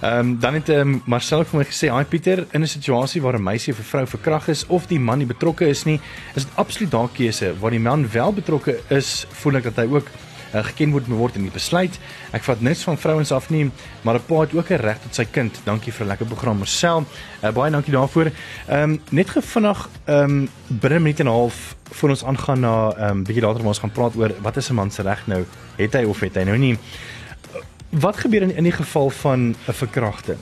Ehm 0.00 0.18
um, 0.18 0.38
dan 0.40 0.54
het 0.54 0.68
um, 0.68 1.02
Marcel 1.04 1.44
vir 1.44 1.58
my 1.58 1.64
gesê, 1.64 1.90
"Haai 1.92 2.04
Pieter, 2.04 2.46
in 2.50 2.62
'n 2.62 2.66
situasie 2.66 3.22
waar 3.22 3.36
'n 3.36 3.42
meisie 3.42 3.72
of 3.72 3.78
'n 3.78 3.82
vrou 3.82 4.06
verkragt 4.06 4.48
is 4.48 4.66
of 4.66 4.86
die 4.86 5.00
man 5.00 5.18
nie 5.18 5.26
betrokke 5.26 5.68
is 5.68 5.84
nie, 5.84 6.00
is 6.34 6.44
dit 6.44 6.52
absoluut 6.54 6.90
daai 6.90 7.08
keuse 7.12 7.58
waar 7.58 7.70
die 7.70 7.80
man 7.80 8.10
wel 8.10 8.32
betrokke 8.32 8.80
is, 8.88 9.26
voel 9.30 9.56
ek 9.56 9.62
dat 9.62 9.76
hy 9.76 9.86
ook 9.92 10.06
uh, 10.54 10.64
geken 10.64 10.90
word 10.90 11.06
word 11.06 11.36
in 11.36 11.42
die 11.42 11.52
besluit. 11.52 11.98
Ek 12.32 12.42
vat 12.42 12.60
niks 12.60 12.82
van 12.82 12.98
vrouens 12.98 13.32
af 13.32 13.50
nie, 13.50 13.70
maar 14.02 14.14
'n 14.14 14.24
pa 14.26 14.40
het 14.40 14.54
ook 14.54 14.70
'n 14.70 14.80
reg 14.80 14.98
tot 15.02 15.14
sy 15.14 15.24
kind. 15.24 15.60
Dankie 15.64 15.92
vir 15.92 16.04
'n 16.06 16.08
lekker 16.08 16.26
program, 16.26 16.56
Marcel. 16.58 17.04
Uh, 17.42 17.50
baie 17.50 17.70
dankie 17.70 17.92
daarvoor. 17.92 18.30
Ehm 18.68 18.82
um, 18.82 19.00
net 19.10 19.30
gevinnig 19.30 19.88
ehm 20.06 20.24
um, 20.24 20.48
binne 20.68 20.98
'n 20.98 21.02
minuut 21.02 21.20
en 21.20 21.26
'n 21.26 21.30
half 21.30 21.76
voor 21.90 22.08
ons 22.08 22.24
aangaan 22.24 22.60
na 22.60 22.92
ehm 22.96 23.10
um, 23.10 23.24
bietjie 23.24 23.42
later 23.42 23.58
waar 23.58 23.74
ons 23.74 23.78
gaan 23.78 23.92
praat 23.92 24.16
oor 24.16 24.32
wat 24.40 24.56
is 24.56 24.70
'n 24.70 24.74
man 24.74 24.90
se 24.90 25.02
reg 25.02 25.26
nou? 25.26 25.44
Het 25.76 25.92
hy 25.92 26.04
of 26.04 26.20
het 26.20 26.34
hy 26.34 26.42
nou 26.42 26.58
nie? 26.58 26.78
Wat 27.90 28.16
gebeur 28.16 28.42
in 28.42 28.54
in 28.54 28.62
die 28.62 28.72
geval 28.72 29.10
van 29.10 29.54
'n 29.66 29.72
verkrachting? 29.72 30.38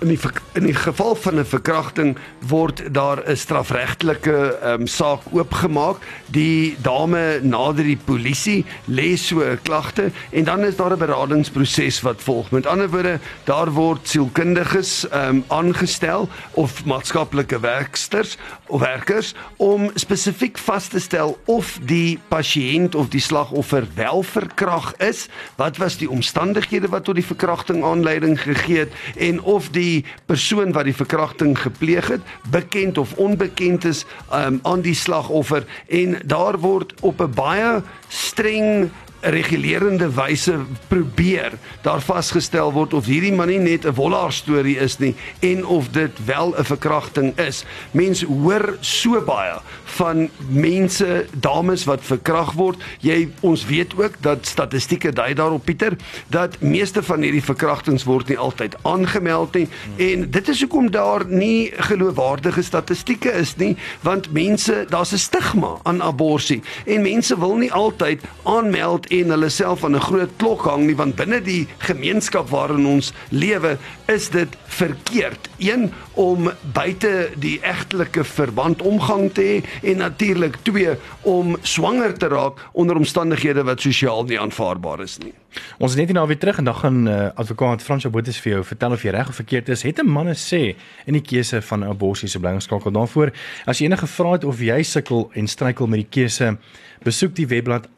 In 0.00 0.08
die 0.08 0.18
in 0.52 0.64
die 0.64 0.74
geval 0.74 1.14
van 1.14 1.38
'n 1.38 1.44
verkrachting 1.44 2.16
word 2.48 2.82
daar 2.92 3.20
'n 3.26 3.36
strafregtelike 3.36 4.58
um, 4.64 4.86
saak 4.86 5.20
oopgemaak. 5.32 5.96
Die 6.26 6.76
dame 6.82 7.40
nader 7.42 7.84
die 7.84 8.00
polisie 8.04 8.64
lê 8.88 9.16
so 9.16 9.40
'n 9.40 9.58
klagte 9.62 10.10
en 10.30 10.44
dan 10.44 10.64
is 10.64 10.76
daar 10.76 10.92
'n 10.92 10.98
beradingsproses 10.98 12.00
wat 12.00 12.22
volg. 12.22 12.50
Met 12.50 12.66
ander 12.66 12.88
woorde, 12.90 13.18
daar 13.44 13.70
word 13.70 14.08
sielkundiges 14.08 15.06
um, 15.12 15.44
aangestel 15.48 16.28
of 16.50 16.84
maatskaplike 16.84 17.60
werksters 17.60 18.36
of 18.66 18.80
werkers 18.80 19.34
om 19.56 19.90
spesifiek 19.94 20.58
vas 20.58 20.88
te 20.88 21.00
stel 21.00 21.38
of 21.44 21.78
die 21.82 22.18
pasiënt 22.28 22.94
of 22.94 23.08
die 23.08 23.20
slagoffer 23.20 23.86
wel 23.94 24.22
verkrag 24.22 24.94
is, 24.96 25.28
wat 25.56 25.76
was 25.76 25.96
die 25.96 26.10
omstandighede 26.10 26.88
wat 26.88 27.04
tot 27.04 27.14
die 27.14 27.24
verkrachting 27.24 27.84
aanleiding 27.84 28.40
gegee 28.40 28.78
het 28.78 28.92
en 29.16 29.40
of 29.42 29.68
die 29.68 29.89
persoon 30.26 30.72
wat 30.76 30.88
die 30.88 30.96
verkrachting 30.96 31.56
gepleeg 31.58 32.08
het 32.14 32.24
bekend 32.50 32.98
of 32.98 33.14
onbekend 33.20 33.84
is 33.84 34.04
um, 34.34 34.58
aan 34.62 34.84
die 34.84 34.94
slagoffer. 34.94 35.66
En 35.88 36.18
daar 36.24 36.58
word 36.58 36.94
op 37.00 37.20
'n 37.20 37.34
baie 37.34 37.82
streng 38.08 38.90
regulerende 39.20 40.10
wyse 40.14 40.58
probeer 40.88 41.52
daar 41.82 42.00
vasgestel 42.00 42.72
word 42.72 42.94
of 42.94 43.06
hierdie 43.06 43.32
man 43.32 43.48
nie 43.48 43.58
net 43.58 43.86
'n 43.86 43.94
wollaar 43.94 44.32
storie 44.32 44.76
is 44.78 44.98
nie 44.98 45.14
en 45.40 45.66
of 45.66 45.88
dit 45.88 46.24
wel 46.24 46.54
'n 46.56 46.64
verkrachting 46.64 47.38
is. 47.38 47.64
Mense 47.90 48.26
hoor 48.26 48.76
so 48.80 49.20
baie 49.20 49.58
van 49.84 50.28
mense, 50.48 51.26
dames 51.32 51.84
wat 51.84 52.00
verkragt 52.02 52.54
word. 52.54 52.82
Jy 53.00 53.28
ons 53.40 53.66
weet 53.66 53.94
ook 53.96 54.14
dat 54.20 54.46
statistieke 54.46 55.12
dui 55.12 55.34
daarop 55.34 55.64
Pieter 55.64 55.96
dat 56.28 56.60
meeste 56.60 57.02
van 57.02 57.22
hierdie 57.22 57.44
verkrachtings 57.44 58.04
word 58.04 58.28
nie 58.28 58.38
altyd 58.38 58.76
aangemeld 58.82 59.54
nie 59.54 59.68
en 59.96 60.30
dit 60.30 60.48
is 60.48 60.60
hoekom 60.64 60.90
daar 60.90 61.24
nie 61.28 61.70
geloofwaardige 61.90 62.62
statistieke 62.62 63.32
is 63.40 63.56
nie 63.60 63.76
want 64.06 64.30
mense 64.32 64.84
daar's 64.88 65.12
'n 65.12 65.18
stigma 65.18 65.76
aan 65.82 66.02
abortus 66.02 66.60
en 66.86 67.02
mense 67.02 67.38
wil 67.38 67.56
nie 67.56 67.72
altyd 67.72 68.22
aanmeld 68.42 69.09
en 69.10 69.34
hulle 69.34 69.48
self 69.50 69.84
aan 69.84 69.96
'n 69.96 70.00
groot 70.00 70.30
klok 70.36 70.64
hang 70.64 70.86
nie 70.86 70.96
want 70.96 71.16
binne 71.16 71.40
die 71.42 71.66
gemeenskap 71.78 72.48
waarin 72.48 72.86
ons 72.86 73.12
lewe 73.30 73.76
is 74.06 74.28
dit 74.30 74.48
verkeerd. 74.66 75.48
Een 75.58 75.92
om 76.14 76.50
buite 76.72 77.30
die 77.36 77.60
egtelike 77.62 78.24
verband 78.24 78.82
omgang 78.82 79.32
te 79.32 79.42
hê 79.42 79.88
en 79.90 79.96
natuurlik 79.96 80.56
twee 80.62 80.94
om 81.22 81.56
swanger 81.62 82.18
te 82.18 82.28
raak 82.28 82.58
onder 82.72 82.96
omstandighede 82.96 83.62
wat 83.62 83.80
sosiaal 83.80 84.24
nie 84.24 84.40
aanvaarbaar 84.40 85.00
is 85.00 85.18
nie. 85.18 85.34
Ons 85.78 85.92
is 85.92 85.98
net 85.98 86.12
nou 86.12 86.26
weer 86.26 86.38
terug 86.38 86.58
en 86.58 86.64
dan 86.64 86.74
gaan 86.74 87.08
uh, 87.08 87.28
advokaat 87.34 87.82
Frans 87.82 88.06
Botes 88.10 88.38
vir 88.38 88.52
jou 88.52 88.64
vertel 88.64 88.92
of 88.92 89.02
jy 89.02 89.10
reg 89.10 89.28
of 89.28 89.34
verkeerd 89.34 89.68
is. 89.68 89.82
Het 89.82 90.02
'n 90.02 90.06
man 90.06 90.34
sê 90.34 90.76
in 91.06 91.12
die 91.12 91.22
keuse 91.22 91.62
van 91.62 91.80
'n 91.80 91.90
abortus 91.90 92.30
se 92.30 92.38
blyingskakel 92.38 92.90
daarvoor. 92.90 93.32
As 93.66 93.78
jy 93.78 93.86
enige 93.86 94.06
vrae 94.06 94.32
het 94.32 94.44
of 94.44 94.60
jy 94.60 94.82
sukkel 94.82 95.30
en 95.34 95.46
struikel 95.46 95.86
met 95.86 95.98
die 95.98 96.10
keuse, 96.10 96.56
besoek 97.02 97.34
die 97.34 97.46
webblad 97.46 97.88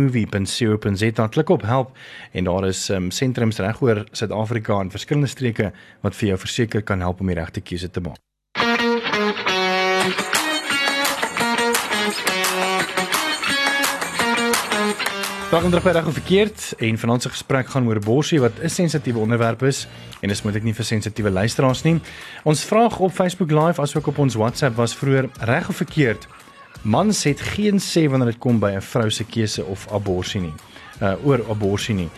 unplannedmovie.co.za. 0.00 1.26
Klik 1.28 1.48
op 1.48 1.62
help 1.62 1.96
en 2.32 2.44
daar 2.44 2.66
is 2.66 2.88
um, 2.88 3.10
sentrums 3.10 3.58
regoor 3.58 4.04
Suid-Afrika 4.10 4.80
in 4.80 4.90
verskillende 4.90 5.28
streke 5.28 5.72
wat 6.00 6.16
vir 6.16 6.28
jou 6.32 6.38
verseker 6.38 6.82
kan 6.82 7.00
help 7.00 7.20
om 7.20 7.26
die 7.26 7.38
regte 7.38 7.60
keuse 7.60 7.90
te 7.90 8.00
maak. 8.00 8.18
En 15.50 15.70
terug 15.70 16.06
of 16.06 16.12
verkeerd 16.12 16.74
en 16.78 16.98
vanaand 16.98 17.22
se 17.22 17.28
gesprek 17.28 17.66
gaan 17.68 17.86
oor 17.86 17.98
borsie 17.98 18.40
wat 18.40 18.52
'n 18.62 18.68
sensitiewe 18.68 19.18
onderwerp 19.18 19.62
is 19.62 19.88
en 20.20 20.28
dis 20.28 20.42
moet 20.42 20.54
ek 20.54 20.62
nie 20.62 20.74
vir 20.74 20.84
sensitiewe 20.84 21.30
luisteraars 21.30 21.82
nie. 21.82 22.00
Ons 22.42 22.64
vraag 22.64 22.98
op 22.98 23.12
Facebook 23.12 23.50
Live 23.50 23.80
asook 23.80 24.06
op 24.06 24.18
ons 24.18 24.34
WhatsApp 24.34 24.76
was 24.76 24.96
vroeër 24.96 25.28
reg 25.40 25.68
of 25.68 25.76
verkeerd. 25.76 26.28
Mans 26.82 27.24
het 27.24 27.40
geen 27.40 27.80
sê 27.80 28.08
wanneer 28.08 28.32
dit 28.32 28.38
kom 28.38 28.58
by 28.58 28.72
'n 28.76 28.82
vrou 28.82 29.10
se 29.10 29.24
keuse 29.24 29.64
of 29.64 29.86
abortus 29.92 30.34
nie. 30.34 30.54
Uh 31.02 31.26
oor 31.26 31.44
abortus 31.50 31.88
nie. 31.88 32.10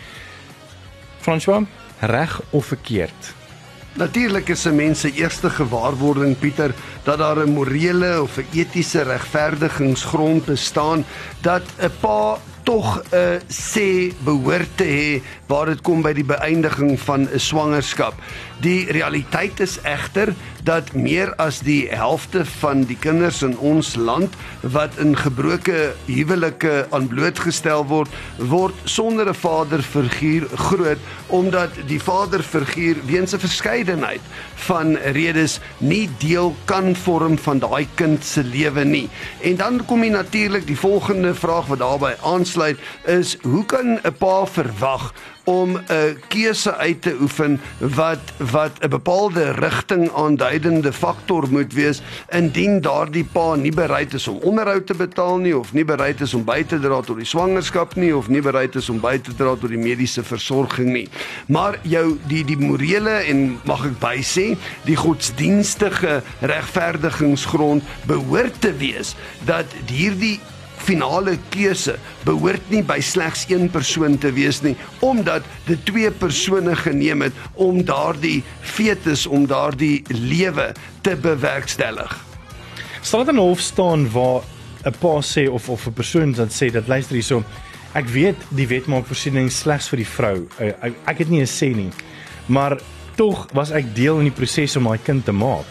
François, 1.21 1.67
reg 2.01 2.41
of 2.51 2.67
verkeerd? 2.67 3.35
Natuurlik 3.95 4.49
is 4.49 4.65
'n 4.67 4.75
mens 4.75 5.01
se 5.01 5.13
eerste 5.13 5.51
gewaarwording 5.51 6.39
Pieter 6.39 6.75
dat 7.03 7.19
daar 7.19 7.47
'n 7.47 7.53
morele 7.53 8.23
of 8.23 8.39
'n 8.39 8.47
etiese 8.53 9.03
regverdigingsgrond 9.03 10.45
bestaan 10.45 11.05
dat 11.41 11.63
'n 11.79 11.91
pa 12.01 12.39
tog 12.63 13.03
'n 13.11 13.17
uh, 13.17 13.41
sê 13.49 14.13
behoort 14.25 14.71
te 14.75 14.85
hê 14.85 15.23
waar 15.47 15.67
dit 15.67 15.81
kom 15.81 16.03
by 16.03 16.13
die 16.13 16.25
beëindiging 16.25 17.01
van 17.01 17.29
'n 17.29 17.39
swangerskap. 17.39 18.15
Die 18.61 18.87
realiteit 18.93 19.61
is 19.61 19.79
egter 19.83 20.35
dat 20.63 20.93
meer 20.95 21.35
as 21.35 21.61
die 21.61 21.89
helfte 21.91 22.45
van 22.45 22.85
die 22.87 22.97
kinders 22.97 23.43
in 23.43 23.59
ons 23.59 23.97
land 23.97 24.35
wat 24.61 24.97
in 25.03 25.17
gebroke 25.19 25.95
huwelike 26.07 26.87
aanblootgestel 26.91 27.87
word, 27.87 28.09
word 28.39 28.75
sonder 28.85 29.29
'n 29.29 29.35
vaderfiguur 29.35 30.47
groot 30.55 30.99
omdat 31.27 31.71
die 31.87 32.03
vaderfiguur 32.03 32.97
weens 33.07 33.35
'n 33.35 33.39
verskeidenheid 33.39 34.21
van 34.55 34.97
redes 34.97 35.61
nie 35.79 36.09
deel 36.19 36.55
kan 36.65 36.97
vorm 36.97 37.39
van 37.39 37.59
daai 37.59 37.89
kind 37.95 38.25
se 38.25 38.45
lewe 38.45 38.85
nie. 38.85 39.09
En 39.41 39.57
dan 39.57 39.85
kom 39.85 40.05
jy 40.05 40.11
natuurlik 40.11 40.67
die 40.67 40.79
volgende 40.79 41.35
vraag 41.35 41.67
wat 41.67 41.79
daarbey 41.79 42.17
aansluit 42.23 42.52
is 43.05 43.37
hoe 43.43 43.65
kan 43.65 43.99
'n 44.03 44.17
pa 44.19 44.47
verwag 44.47 45.13
om 45.45 45.77
'n 45.77 46.19
keuse 46.29 46.77
uit 46.77 47.03
te 47.03 47.17
oefen 47.21 47.61
wat 47.79 48.21
wat 48.37 48.73
'n 48.81 48.89
bepaalde 48.89 49.51
rigting 49.51 50.13
aanduidende 50.13 50.93
faktor 50.93 51.45
moet 51.51 51.73
wees 51.73 52.03
indien 52.31 52.81
daardie 52.81 53.25
pa 53.25 53.55
nie 53.55 53.73
bereid 53.73 54.15
is 54.15 54.29
om 54.29 54.37
onderhoud 54.37 54.87
te 54.87 54.95
betaal 54.95 55.39
nie 55.39 55.57
of 55.57 55.73
nie 55.73 55.85
bereid 55.85 56.21
is 56.21 56.35
om 56.35 56.45
by 56.45 56.65
te 56.65 56.79
dra 56.81 57.01
tot 57.01 57.17
die 57.17 57.27
swangerskap 57.27 57.95
nie 57.95 58.17
of 58.17 58.29
nie 58.29 58.43
bereid 58.43 58.75
is 58.75 58.89
om 58.89 59.01
by 59.01 59.19
te 59.19 59.35
dra 59.35 59.55
tot 59.55 59.69
die 59.69 59.79
mediese 59.79 60.23
versorging 60.23 60.93
nie. 60.93 61.09
Maar 61.47 61.79
jou 61.83 62.19
die 62.27 62.45
die 62.45 62.59
morele 62.59 63.11
en 63.11 63.61
mag 63.65 63.85
ek 63.85 63.99
by 63.99 64.17
sê, 64.23 64.57
die 64.85 64.97
godsdienstige 64.97 66.23
regverdigingsgrond 66.41 67.83
behoort 68.07 68.61
te 68.61 68.73
wees 68.77 69.15
dat 69.45 69.67
hierdie 69.87 70.41
finale 70.83 71.37
keuse 71.55 71.97
behoort 72.27 72.71
nie 72.71 72.83
by 72.83 72.99
slegs 73.01 73.45
een 73.49 73.69
persoon 73.71 74.19
te 74.19 74.33
wees 74.35 74.63
nie 74.63 74.75
omdat 75.01 75.47
dit 75.67 75.85
twee 75.87 76.11
persone 76.11 76.77
geneem 76.77 77.23
het 77.23 77.33
om 77.55 77.83
daardie 77.87 78.43
fetus 78.61 79.27
om 79.27 79.47
daardie 79.47 80.03
lewe 80.09 80.73
te 81.03 81.17
bewerkstellig. 81.17 82.13
Dit 83.03 83.29
in 83.29 83.37
hof 83.37 83.61
staan 83.61 84.11
waar 84.11 84.43
'n 84.85 84.95
pa 84.99 85.21
sê 85.23 85.49
of 85.49 85.69
of 85.69 85.87
'n 85.87 85.93
persoon 85.93 86.33
dan 86.33 86.49
sê 86.49 86.71
dat 86.71 86.89
luister 86.89 87.15
hierso 87.15 87.45
ek 87.95 88.09
weet 88.09 88.37
die 88.49 88.67
wet 88.67 88.87
maak 88.87 89.07
voorsiening 89.07 89.51
slegs 89.53 89.89
vir 89.89 89.97
die 89.97 90.09
vrou. 90.09 90.49
Ek, 90.59 90.95
ek 91.07 91.19
het 91.19 91.29
nie 91.29 91.41
'n 91.41 91.47
sê 91.47 91.75
nie. 91.75 91.91
Maar 92.47 92.79
tog 93.17 93.49
was 93.53 93.71
ek 93.71 93.95
deel 93.95 94.19
in 94.19 94.31
die 94.31 94.37
proses 94.37 94.77
om 94.77 94.83
my 94.89 94.99
kind 94.99 95.25
te 95.25 95.33
maak. 95.33 95.65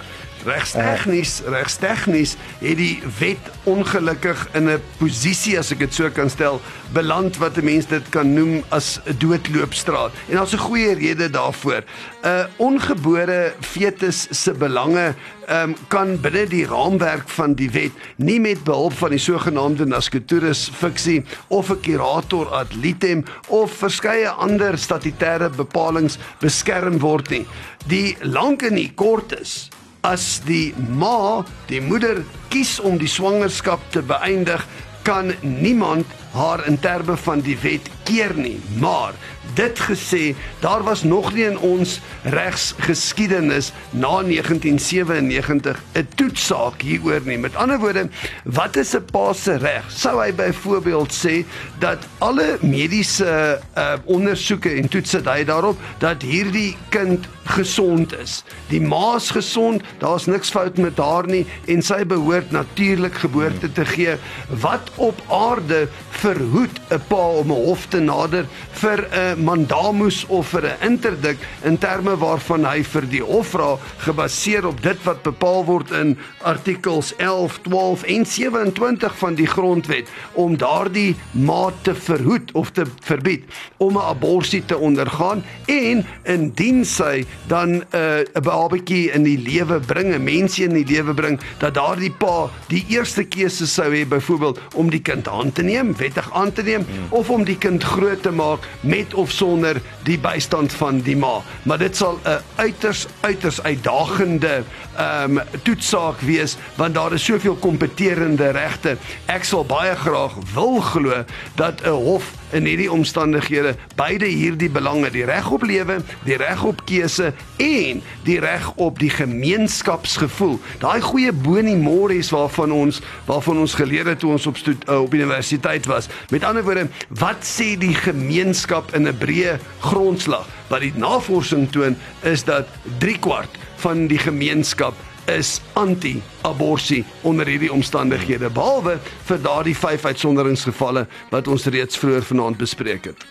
Regstegnies, 0.46 1.42
uh, 1.42 1.52
regstegnies 1.54 2.36
het 2.60 2.78
die 2.78 3.02
wet 3.20 3.52
ongelukkig 3.70 4.48
in 4.58 4.70
'n 4.70 4.82
posisie 4.98 5.58
as 5.60 5.72
ek 5.72 5.80
dit 5.80 5.94
so 5.94 6.10
kan 6.10 6.30
stel, 6.30 6.62
beland 6.94 7.38
wat 7.38 7.58
'n 7.58 7.66
mens 7.66 7.86
dit 7.86 8.10
kan 8.10 8.34
noem 8.34 8.64
as 8.70 9.00
'n 9.06 9.18
doodloopstraat. 9.18 10.12
En 10.30 10.36
daar's 10.36 10.54
'n 10.54 10.58
goeie 10.58 10.94
rede 10.94 11.30
daarvoor. 11.30 11.84
'n 12.24 12.48
Ongebore 12.58 13.54
fetus 13.60 14.28
se 14.32 14.52
belange 14.52 15.16
um, 15.50 15.76
kan 15.88 16.20
binne 16.22 16.48
die 16.48 16.66
raamwerk 16.66 17.30
van 17.30 17.54
die 17.54 17.70
wet 17.70 17.92
nie 18.16 18.40
met 18.40 18.64
behulp 18.64 18.94
van 18.94 19.10
die 19.10 19.20
sogenaamde 19.20 19.86
nasciturus 19.86 20.70
fiksie 20.74 21.24
of 21.48 21.70
'n 21.70 21.80
curator 21.82 22.48
ad 22.48 22.74
litem 22.74 23.24
of 23.48 23.72
verskeie 23.72 24.30
ander 24.30 24.78
statutêre 24.78 25.50
bepalinge 25.50 26.18
beskerm 26.40 27.00
word 27.00 27.30
nie. 27.30 27.46
Die 27.86 28.18
lank 28.22 28.62
en 28.62 28.76
die 28.76 28.92
kort 28.96 29.40
is 29.40 29.70
as 30.08 30.42
die 30.48 30.74
ma, 30.98 31.44
die 31.70 31.82
moeder 31.82 32.24
kies 32.50 32.80
om 32.80 32.98
die 33.02 33.10
swangerskap 33.10 33.84
te 33.94 34.02
beëindig, 34.06 34.66
kan 35.06 35.34
niemand 35.42 36.10
haar 36.32 36.68
in 36.68 36.80
terme 36.80 37.18
van 37.18 37.42
die 37.44 37.58
wet 37.62 37.90
keer 38.04 38.34
nie. 38.36 38.60
Maar 38.80 39.14
dit 39.56 39.80
gesê, 39.80 40.36
daar 40.60 40.84
was 40.84 41.04
nog 41.04 41.34
nie 41.34 41.44
in 41.44 41.58
ons 41.60 42.00
regsgeskiedenis 42.24 43.72
na 43.90 44.22
1997 44.24 45.84
'n 45.94 46.08
toetsaak 46.16 46.82
hieroor 46.82 47.22
nie. 47.24 47.38
Met 47.38 47.56
ander 47.56 47.80
woorde, 47.80 48.10
wat 48.44 48.76
is 48.76 48.96
'n 48.96 49.06
pa 49.12 49.34
se 49.34 49.58
reg? 49.58 49.86
Sou 49.92 50.22
hy 50.24 50.34
byvoorbeeld 50.34 51.14
sê 51.14 51.46
dat 51.80 52.08
alle 52.18 52.58
mediese 52.62 53.60
uh, 53.78 53.94
ondersoeke 54.06 54.70
en 54.70 54.88
toetse 54.88 55.22
dui 55.22 55.44
daarop 55.46 55.78
dat 55.98 56.22
hierdie 56.22 56.78
kind 56.90 57.28
gesond 57.44 58.18
is. 58.20 58.44
Die 58.68 58.82
ma's 58.82 59.30
gesond, 59.30 59.84
daar's 60.00 60.26
niks 60.26 60.50
fout 60.50 60.78
met 60.78 60.98
haar 60.98 61.28
nie 61.28 61.46
en 61.66 61.82
sy 61.82 62.06
behoort 62.06 62.52
natuurlik 62.52 63.14
geboorte 63.14 63.72
te 63.72 63.86
gee 63.86 64.16
wat 64.62 64.92
op 64.96 65.22
aarde 65.28 65.88
verhoed 66.22 66.76
'n 66.90 67.02
pa 67.08 67.24
om 67.42 67.52
'n 67.52 67.66
hof 67.66 67.86
te 67.90 68.00
nader 68.00 68.46
vir 68.72 69.08
'n 69.12 69.44
mandamus 69.44 70.26
of 70.28 70.48
vir 70.54 70.66
'n 70.66 70.92
interdik 70.92 71.38
in 71.64 71.78
terme 71.78 72.18
waarvan 72.18 72.66
hy 72.66 72.84
vir 72.84 73.06
die 73.10 73.24
hof 73.24 73.48
vra 73.48 73.78
gebaseer 73.98 74.68
op 74.68 74.82
dit 74.82 75.04
wat 75.04 75.24
bepaal 75.24 75.66
word 75.66 75.92
in 75.92 76.18
artikels 76.42 77.14
11, 77.18 77.60
12 77.64 78.04
en 78.04 78.26
27 78.26 79.18
van 79.18 79.36
die 79.36 79.48
grondwet 79.48 80.08
om 80.34 80.58
daardie 80.58 81.16
ma 81.32 81.72
te 81.82 81.96
verhoed 81.96 82.52
of 82.54 82.72
te 82.72 82.86
verbied 83.02 83.44
om 83.78 83.98
'n 83.98 84.08
abortus 84.14 84.62
te 84.66 84.78
ondergaan 84.78 85.44
en 85.66 86.06
indien 86.24 86.86
sy 86.86 87.26
dan 87.48 87.70
'n 87.70 87.84
uh, 87.96 88.42
babatjie 88.42 89.12
in 89.12 89.24
die 89.24 89.38
lewe 89.38 89.80
bring, 89.80 90.14
'n 90.14 90.24
mensie 90.24 90.66
in 90.66 90.74
die 90.74 90.86
lewe 90.86 91.14
bring, 91.14 91.40
dat 91.58 91.74
daardie 91.74 92.12
pa 92.12 92.50
die 92.68 92.86
eerste 92.90 93.24
keuse 93.24 93.68
sou 93.68 93.90
hê 93.94 94.06
byvoorbeeld 94.08 94.60
om 94.76 94.90
die 94.90 95.02
kind 95.02 95.28
aan 95.28 95.52
te 95.52 95.64
neem, 95.64 95.96
wettig 96.14 96.34
aan 96.34 96.52
te 96.52 96.64
neem 96.64 96.86
hmm. 96.86 97.08
of 97.10 97.30
om 97.30 97.44
die 97.44 97.58
kind 97.58 97.84
groot 97.84 98.22
te 98.22 98.32
maak 98.32 98.68
met 98.82 99.14
of 99.14 99.32
sonder 99.32 99.82
die 100.04 100.20
bystand 100.20 100.74
van 100.74 101.00
die 101.00 101.16
ma. 101.16 101.40
Maar 101.64 101.78
dit 101.78 101.96
sal 101.96 102.20
'n 102.24 102.42
uiters 102.56 103.08
uiters 103.22 103.62
uitdagende 103.64 104.64
ehm 104.98 105.38
um, 105.38 105.42
toetsaak 105.64 106.20
wees 106.20 106.58
want 106.76 106.94
daar 106.94 107.14
is 107.14 107.24
soveel 107.24 107.56
kompeterende 107.56 108.52
regte. 108.52 108.98
Ek 109.26 109.44
sal 109.44 109.66
baie 109.66 109.96
graag 109.96 110.36
wil 110.54 110.80
glo 110.80 111.24
dat 111.56 111.82
'n 111.84 111.90
hof 111.90 112.41
in 112.52 112.66
hierdie 112.66 112.92
omstandighede 112.92 113.76
beide 113.96 114.26
hierdie 114.26 114.70
belange, 114.70 115.12
die 115.14 115.26
reg 115.28 115.50
op 115.52 115.64
lewe, 115.68 116.00
die 116.26 116.38
reg 116.40 116.64
op 116.68 116.84
keuse 116.86 117.32
en 117.62 118.02
die 118.26 118.40
reg 118.40 118.72
op 118.76 119.00
die 119.00 119.10
gemeenskapsgevoel. 119.10 120.60
Daai 120.84 121.02
goeie 121.02 121.32
bonie 121.32 121.78
mores 121.78 122.32
waarvan 122.34 122.72
ons 122.76 123.02
waarvan 123.26 123.62
ons 123.64 123.76
geleer 123.78 124.12
het 124.12 124.20
toe 124.24 124.32
ons 124.36 124.48
op 124.48 124.58
stoet, 124.58 124.88
uh, 124.90 125.02
op 125.02 125.14
universiteit 125.14 125.86
was. 125.90 126.10
Met 126.30 126.44
ander 126.44 126.64
woorde, 126.64 126.88
wat 127.20 127.46
sê 127.48 127.74
die 127.80 127.96
gemeenskap 127.96 128.94
in 128.96 129.08
'n 129.08 129.18
breë 129.18 129.60
grondslag? 129.80 130.48
Wat 130.68 130.82
die 130.82 130.94
navorsing 130.96 131.72
toon 131.72 131.96
is 132.24 132.44
dat 132.44 132.68
3 133.00 133.20
kwart 133.20 133.58
van 133.76 134.08
die 134.08 134.20
gemeenskap 134.20 134.94
is 135.26 135.62
anti-abortus 135.74 137.04
onder 137.22 137.48
hierdie 137.48 137.72
omstandighede 137.72 138.50
behalwe 138.50 138.98
vir 139.30 139.42
daardie 139.42 139.76
vyf 139.78 140.06
uitsonderingsgevalle 140.06 141.06
wat 141.30 141.48
ons 141.48 141.66
reeds 141.66 141.98
vroeër 141.98 142.26
vanaand 142.32 142.58
bespreek 142.58 143.06
het. 143.12 143.26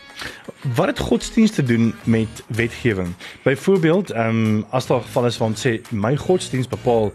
Wat 0.76 0.86
het 0.86 0.98
godsdienst 0.98 1.54
te 1.54 1.62
doen 1.62 1.94
met 2.04 2.42
wetgewing? 2.46 3.14
Byvoorbeeld, 3.44 4.10
ehm 4.10 4.28
um, 4.28 4.64
as 4.70 4.86
daar 4.86 5.02
gevalle 5.02 5.26
is 5.26 5.38
waar 5.38 5.48
ons 5.48 5.66
sê 5.66 5.80
my 5.90 6.16
godsdienst 6.16 6.70
bepaal 6.70 7.12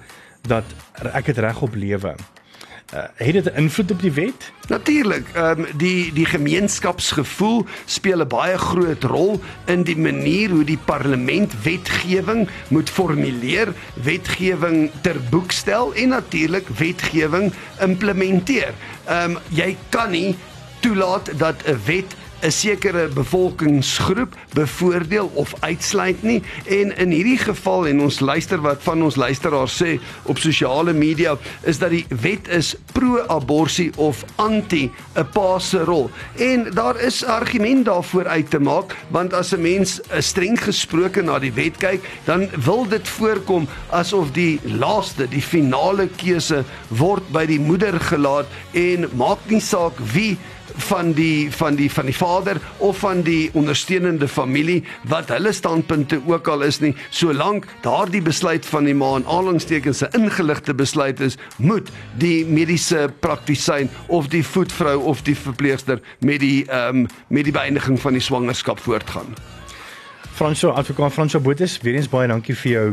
dat 0.48 0.66
ek 1.14 1.26
het 1.26 1.38
reg 1.38 1.62
op 1.62 1.76
lewe. 1.76 2.16
Uh, 2.96 3.02
het 3.16 3.34
dit 3.34 3.54
'n 3.54 3.58
invloed 3.58 3.92
op 3.92 4.02
die 4.02 4.12
wet? 4.12 4.52
Natuurlik. 4.68 5.28
Ehm 5.34 5.60
um, 5.60 5.68
die 5.76 6.14
die 6.14 6.26
gemeenskapsgevoel 6.26 7.66
speel 7.86 8.20
'n 8.22 8.28
baie 8.28 8.58
groot 8.58 9.04
rol 9.04 9.42
in 9.66 9.84
die 9.84 9.98
manier 9.98 10.50
hoe 10.50 10.64
die 10.64 10.80
parlement 10.86 11.54
wetgewing 11.64 12.48
moet 12.68 12.90
formuleer, 12.90 13.74
wetgewing 13.94 14.92
ter 15.02 15.16
boek 15.30 15.52
stel 15.52 15.94
en 15.94 16.08
natuurlik 16.08 16.68
wetgewing 16.68 17.54
implementeer. 17.80 18.74
Ehm 19.06 19.32
um, 19.32 19.38
jy 19.50 19.78
kan 19.90 20.12
nie 20.12 20.36
toelaat 20.80 21.30
dat 21.38 21.56
'n 21.66 21.80
wet 21.86 22.16
'n 22.42 22.52
sekere 22.52 23.08
bevolkingsgroep 23.08 24.36
bevoordeel 24.54 25.32
of 25.34 25.54
uitsluit 25.60 26.24
nie. 26.24 26.44
En 26.66 26.98
in 26.98 27.10
hierdie 27.10 27.38
geval 27.38 27.88
en 27.88 28.02
ons 28.02 28.20
luister 28.20 28.62
wat 28.62 28.84
van 28.84 29.04
ons 29.04 29.16
luisteraars 29.16 29.84
sê 29.84 30.00
op 30.24 30.38
sosiale 30.38 30.94
media 30.94 31.38
is 31.64 31.78
dat 31.78 31.90
die 31.90 32.06
wet 32.22 32.48
is 32.48 32.76
pro-abortus 32.92 33.90
of 33.96 34.24
anti 34.36 34.92
'n 35.16 35.28
pa 35.34 35.60
se 35.60 35.84
rol. 35.84 36.10
En 36.36 36.72
daar 36.74 37.00
is 37.00 37.24
argument 37.24 37.86
daarvoor 37.86 38.28
uit 38.28 38.50
te 38.50 38.60
maak 38.60 38.96
want 39.10 39.34
as 39.34 39.52
'n 39.52 39.62
mens 39.62 40.02
'n 40.10 40.22
streng 40.22 40.64
gesproke 40.64 41.22
na 41.22 41.40
die 41.40 41.54
wet 41.54 41.78
kyk 41.78 42.02
dan 42.24 42.50
wil 42.64 42.88
dit 42.88 43.08
voorkom 43.08 43.68
asof 43.90 44.32
die 44.32 44.60
laaste 44.64 45.28
die 45.28 45.42
finale 45.42 46.08
keuse 46.08 46.64
word 46.88 47.24
by 47.32 47.46
die 47.46 47.60
moeder 47.60 48.00
gelaat 48.00 48.46
en 48.72 49.10
maak 49.16 49.40
nie 49.48 49.62
saak 49.62 50.00
wie 50.14 50.38
van 50.88 51.12
die 51.14 51.52
van 51.52 51.76
die 51.76 51.92
van 51.92 52.06
die 52.06 52.16
vader 52.16 52.58
of 52.78 52.98
van 52.98 53.22
die 53.22 53.50
ondersteunende 53.54 54.28
familie 54.28 54.84
wat 55.08 55.30
hulle 55.30 55.52
standpunte 55.52 56.22
ook 56.26 56.48
al 56.48 56.62
is 56.62 56.80
nie 56.80 56.96
solank 57.10 57.68
daardie 57.82 58.22
besluit 58.22 58.66
van 58.66 58.84
die 58.90 58.96
ma 58.96 59.16
en 59.16 59.26
aanhalingstekens 59.26 60.02
'n 60.02 60.22
ingeligte 60.22 60.74
besluit 60.74 61.20
is 61.20 61.38
moet 61.58 61.90
die 62.18 62.46
mediese 62.46 63.10
praktisyn 63.20 63.90
of 64.08 64.28
die 64.28 64.44
voetvrou 64.44 64.98
of 65.04 65.22
die 65.22 65.36
verpleegster 65.36 66.00
met 66.20 66.40
die 66.40 66.66
ehm 66.66 66.96
um, 66.96 67.08
met 67.28 67.44
die 67.44 67.54
beëindiging 67.54 68.00
van 68.00 68.14
die 68.14 68.22
swangerskap 68.22 68.80
voortgaan. 68.80 69.36
Fransjo 70.36 70.70
advokaat 70.70 71.14
Fransjo 71.14 71.40
Botes 71.40 71.78
weer 71.82 71.96
eens 71.96 72.10
baie 72.10 72.28
dankie 72.28 72.56
vir 72.56 72.72
jou 72.72 72.88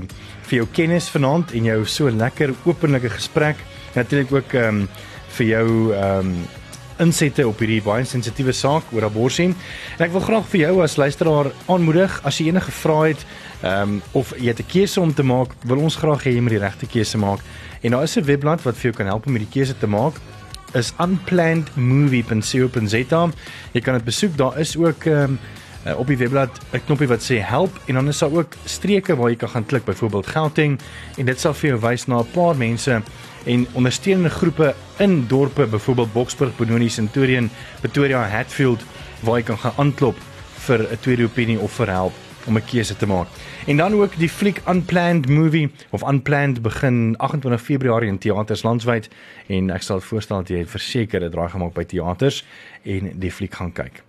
vir 0.47 0.57
jou 0.57 0.67
kennis 0.73 1.09
vanaand 1.11 1.53
en 1.53 1.65
jou 1.65 1.85
so 1.87 2.11
lekker 2.11 2.55
openlike 2.65 3.11
gesprek. 3.11 3.57
Natuurlik 3.95 4.33
ook 4.33 4.53
ehm 4.53 4.83
um, 4.83 4.89
vir 5.37 5.47
jou 5.47 5.95
ehm 5.95 6.19
um, 6.19 6.35
insette 6.99 7.49
op 7.49 7.59
hierdie 7.59 7.83
baie 7.83 8.05
sensitiewe 8.05 8.53
saak 8.53 8.83
oor 8.93 9.05
abortus. 9.05 9.39
En 9.39 9.55
ek 9.99 10.13
wil 10.13 10.21
graag 10.21 10.49
vir 10.49 10.61
jou 10.61 10.83
as 10.83 10.97
luisteraar 10.97 11.53
aanmoedig 11.67 12.21
as 12.25 12.39
jy 12.39 12.49
enige 12.49 12.71
vrae 12.71 13.09
het, 13.09 13.27
ehm 13.63 13.83
um, 13.83 14.03
of 14.13 14.33
jy 14.39 14.49
het 14.49 14.61
'n 14.61 14.67
keuse 14.67 15.01
om 15.01 15.15
te 15.15 15.23
maak, 15.23 15.49
wil 15.65 15.79
ons 15.79 15.97
graag 15.97 16.25
hê 16.25 16.31
jy 16.35 16.41
moet 16.41 16.59
die 16.59 16.59
regte 16.59 16.87
keuse 16.87 17.19
maak. 17.19 17.41
En 17.83 17.91
daar 17.91 18.03
is 18.03 18.17
'n 18.17 18.25
webblad 18.25 18.63
wat 18.63 18.75
vir 18.75 18.83
jou 18.83 18.95
kan 18.95 19.07
help 19.07 19.27
om 19.27 19.33
hierdie 19.33 19.53
keuse 19.53 19.79
te 19.79 19.87
maak 19.87 20.15
is 20.75 20.93
unplannedmovie.co.za. 20.99 23.31
Jy 23.73 23.81
kan 23.81 23.95
dit 23.95 24.05
besoek. 24.05 24.37
Daar 24.37 24.59
is 24.59 24.77
ook 24.77 25.05
ehm 25.05 25.23
um, 25.23 25.39
uh, 25.87 25.99
op 25.99 26.07
die 26.07 26.17
webblad 26.17 26.59
'n 26.73 26.85
knoppie 26.85 27.09
wat 27.09 27.23
sê 27.23 27.41
help 27.41 27.81
en 27.87 27.95
dan 27.95 28.09
is 28.09 28.19
daar 28.19 28.33
ook 28.33 28.55
streke 28.65 29.17
waar 29.17 29.31
jy 29.31 29.37
kan 29.37 29.49
gaan 29.49 29.67
klik 29.67 29.85
byvoorbeeld 29.85 30.27
Gauteng 30.27 30.81
en 31.17 31.27
dit 31.27 31.41
sal 31.41 31.55
vir 31.55 31.69
jou 31.69 31.81
wys 31.81 32.07
na 32.07 32.19
'n 32.19 32.31
paar 32.31 32.57
mense 32.57 33.03
en 33.45 33.67
ondersteunende 33.73 34.31
groepe 34.31 34.75
in 34.99 35.25
dorpe 35.29 35.67
byvoorbeeld 35.67 36.13
Boksburg, 36.13 36.57
Benoni, 36.57 36.89
Centurion, 36.89 37.51
Pretoria, 37.81 38.23
Hatfield 38.29 38.85
waar 39.21 39.39
jy 39.39 39.43
kan 39.43 39.59
gaan 39.59 39.73
aanklop 39.77 40.17
vir 40.67 40.87
'n 40.91 40.99
tweede 41.01 41.25
opinie 41.25 41.59
of 41.59 41.73
vir 41.73 41.91
help 41.91 42.13
om 42.47 42.57
'n 42.57 42.65
keuse 42.65 42.97
te 42.97 43.07
maak. 43.07 43.29
En 43.67 43.77
dan 43.77 43.95
ook 43.95 44.17
die 44.19 44.29
fliek 44.29 44.61
Unplanned 44.69 45.29
Movie 45.29 45.71
of 45.91 46.09
Unplanned 46.09 46.63
begin 46.63 47.15
28 47.17 47.63
Februarie 47.63 48.09
in 48.09 48.19
teaters 48.19 48.63
landwyd 48.63 49.09
en 49.47 49.71
ek 49.71 49.83
sal 49.83 50.01
voorstel 50.01 50.37
dat 50.37 50.49
jy 50.49 50.67
verseker 50.67 51.21
dit 51.21 51.31
draai 51.31 51.49
gemaak 51.49 51.73
by 51.73 51.85
teaters 51.85 52.45
en 52.85 53.11
die 53.21 53.31
fliek 53.31 53.55
gaan 53.55 53.73
kyk. 53.73 54.03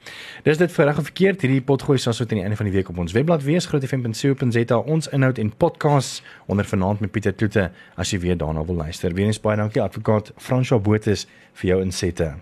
Dis 0.44 0.62
dit 0.62 0.72
vir 0.72 0.90
reg 0.90 1.02
of 1.02 1.10
verkeerd 1.10 1.44
hierdie 1.46 1.62
potgooi 1.62 1.98
sal 1.98 2.14
so 2.14 2.26
teen 2.26 2.42
die 2.42 2.46
einde 2.46 2.60
van 2.60 2.70
die 2.70 2.76
week 2.76 2.90
op 2.90 3.02
ons 3.04 3.16
webblad 3.16 3.44
wees 3.48 3.68
grootfm.co.za 3.72 4.80
ons 4.80 5.12
inhoud 5.16 5.42
en 5.42 5.52
podcasts 5.58 6.24
onder 6.46 6.66
vanaand 6.66 7.04
met 7.04 7.12
Pieter 7.12 7.34
Kloete 7.34 7.70
as 7.96 8.14
jy 8.14 8.20
weer 8.20 8.38
daarna 8.38 8.66
wil 8.66 8.82
luister. 8.86 9.14
Weens 9.14 9.42
baie 9.42 9.58
dankie 9.58 9.84
advokaat 9.84 10.34
François 10.38 10.82
Botes 10.82 11.28
vir 11.54 11.74
jou 11.74 11.84
insette. 11.84 12.34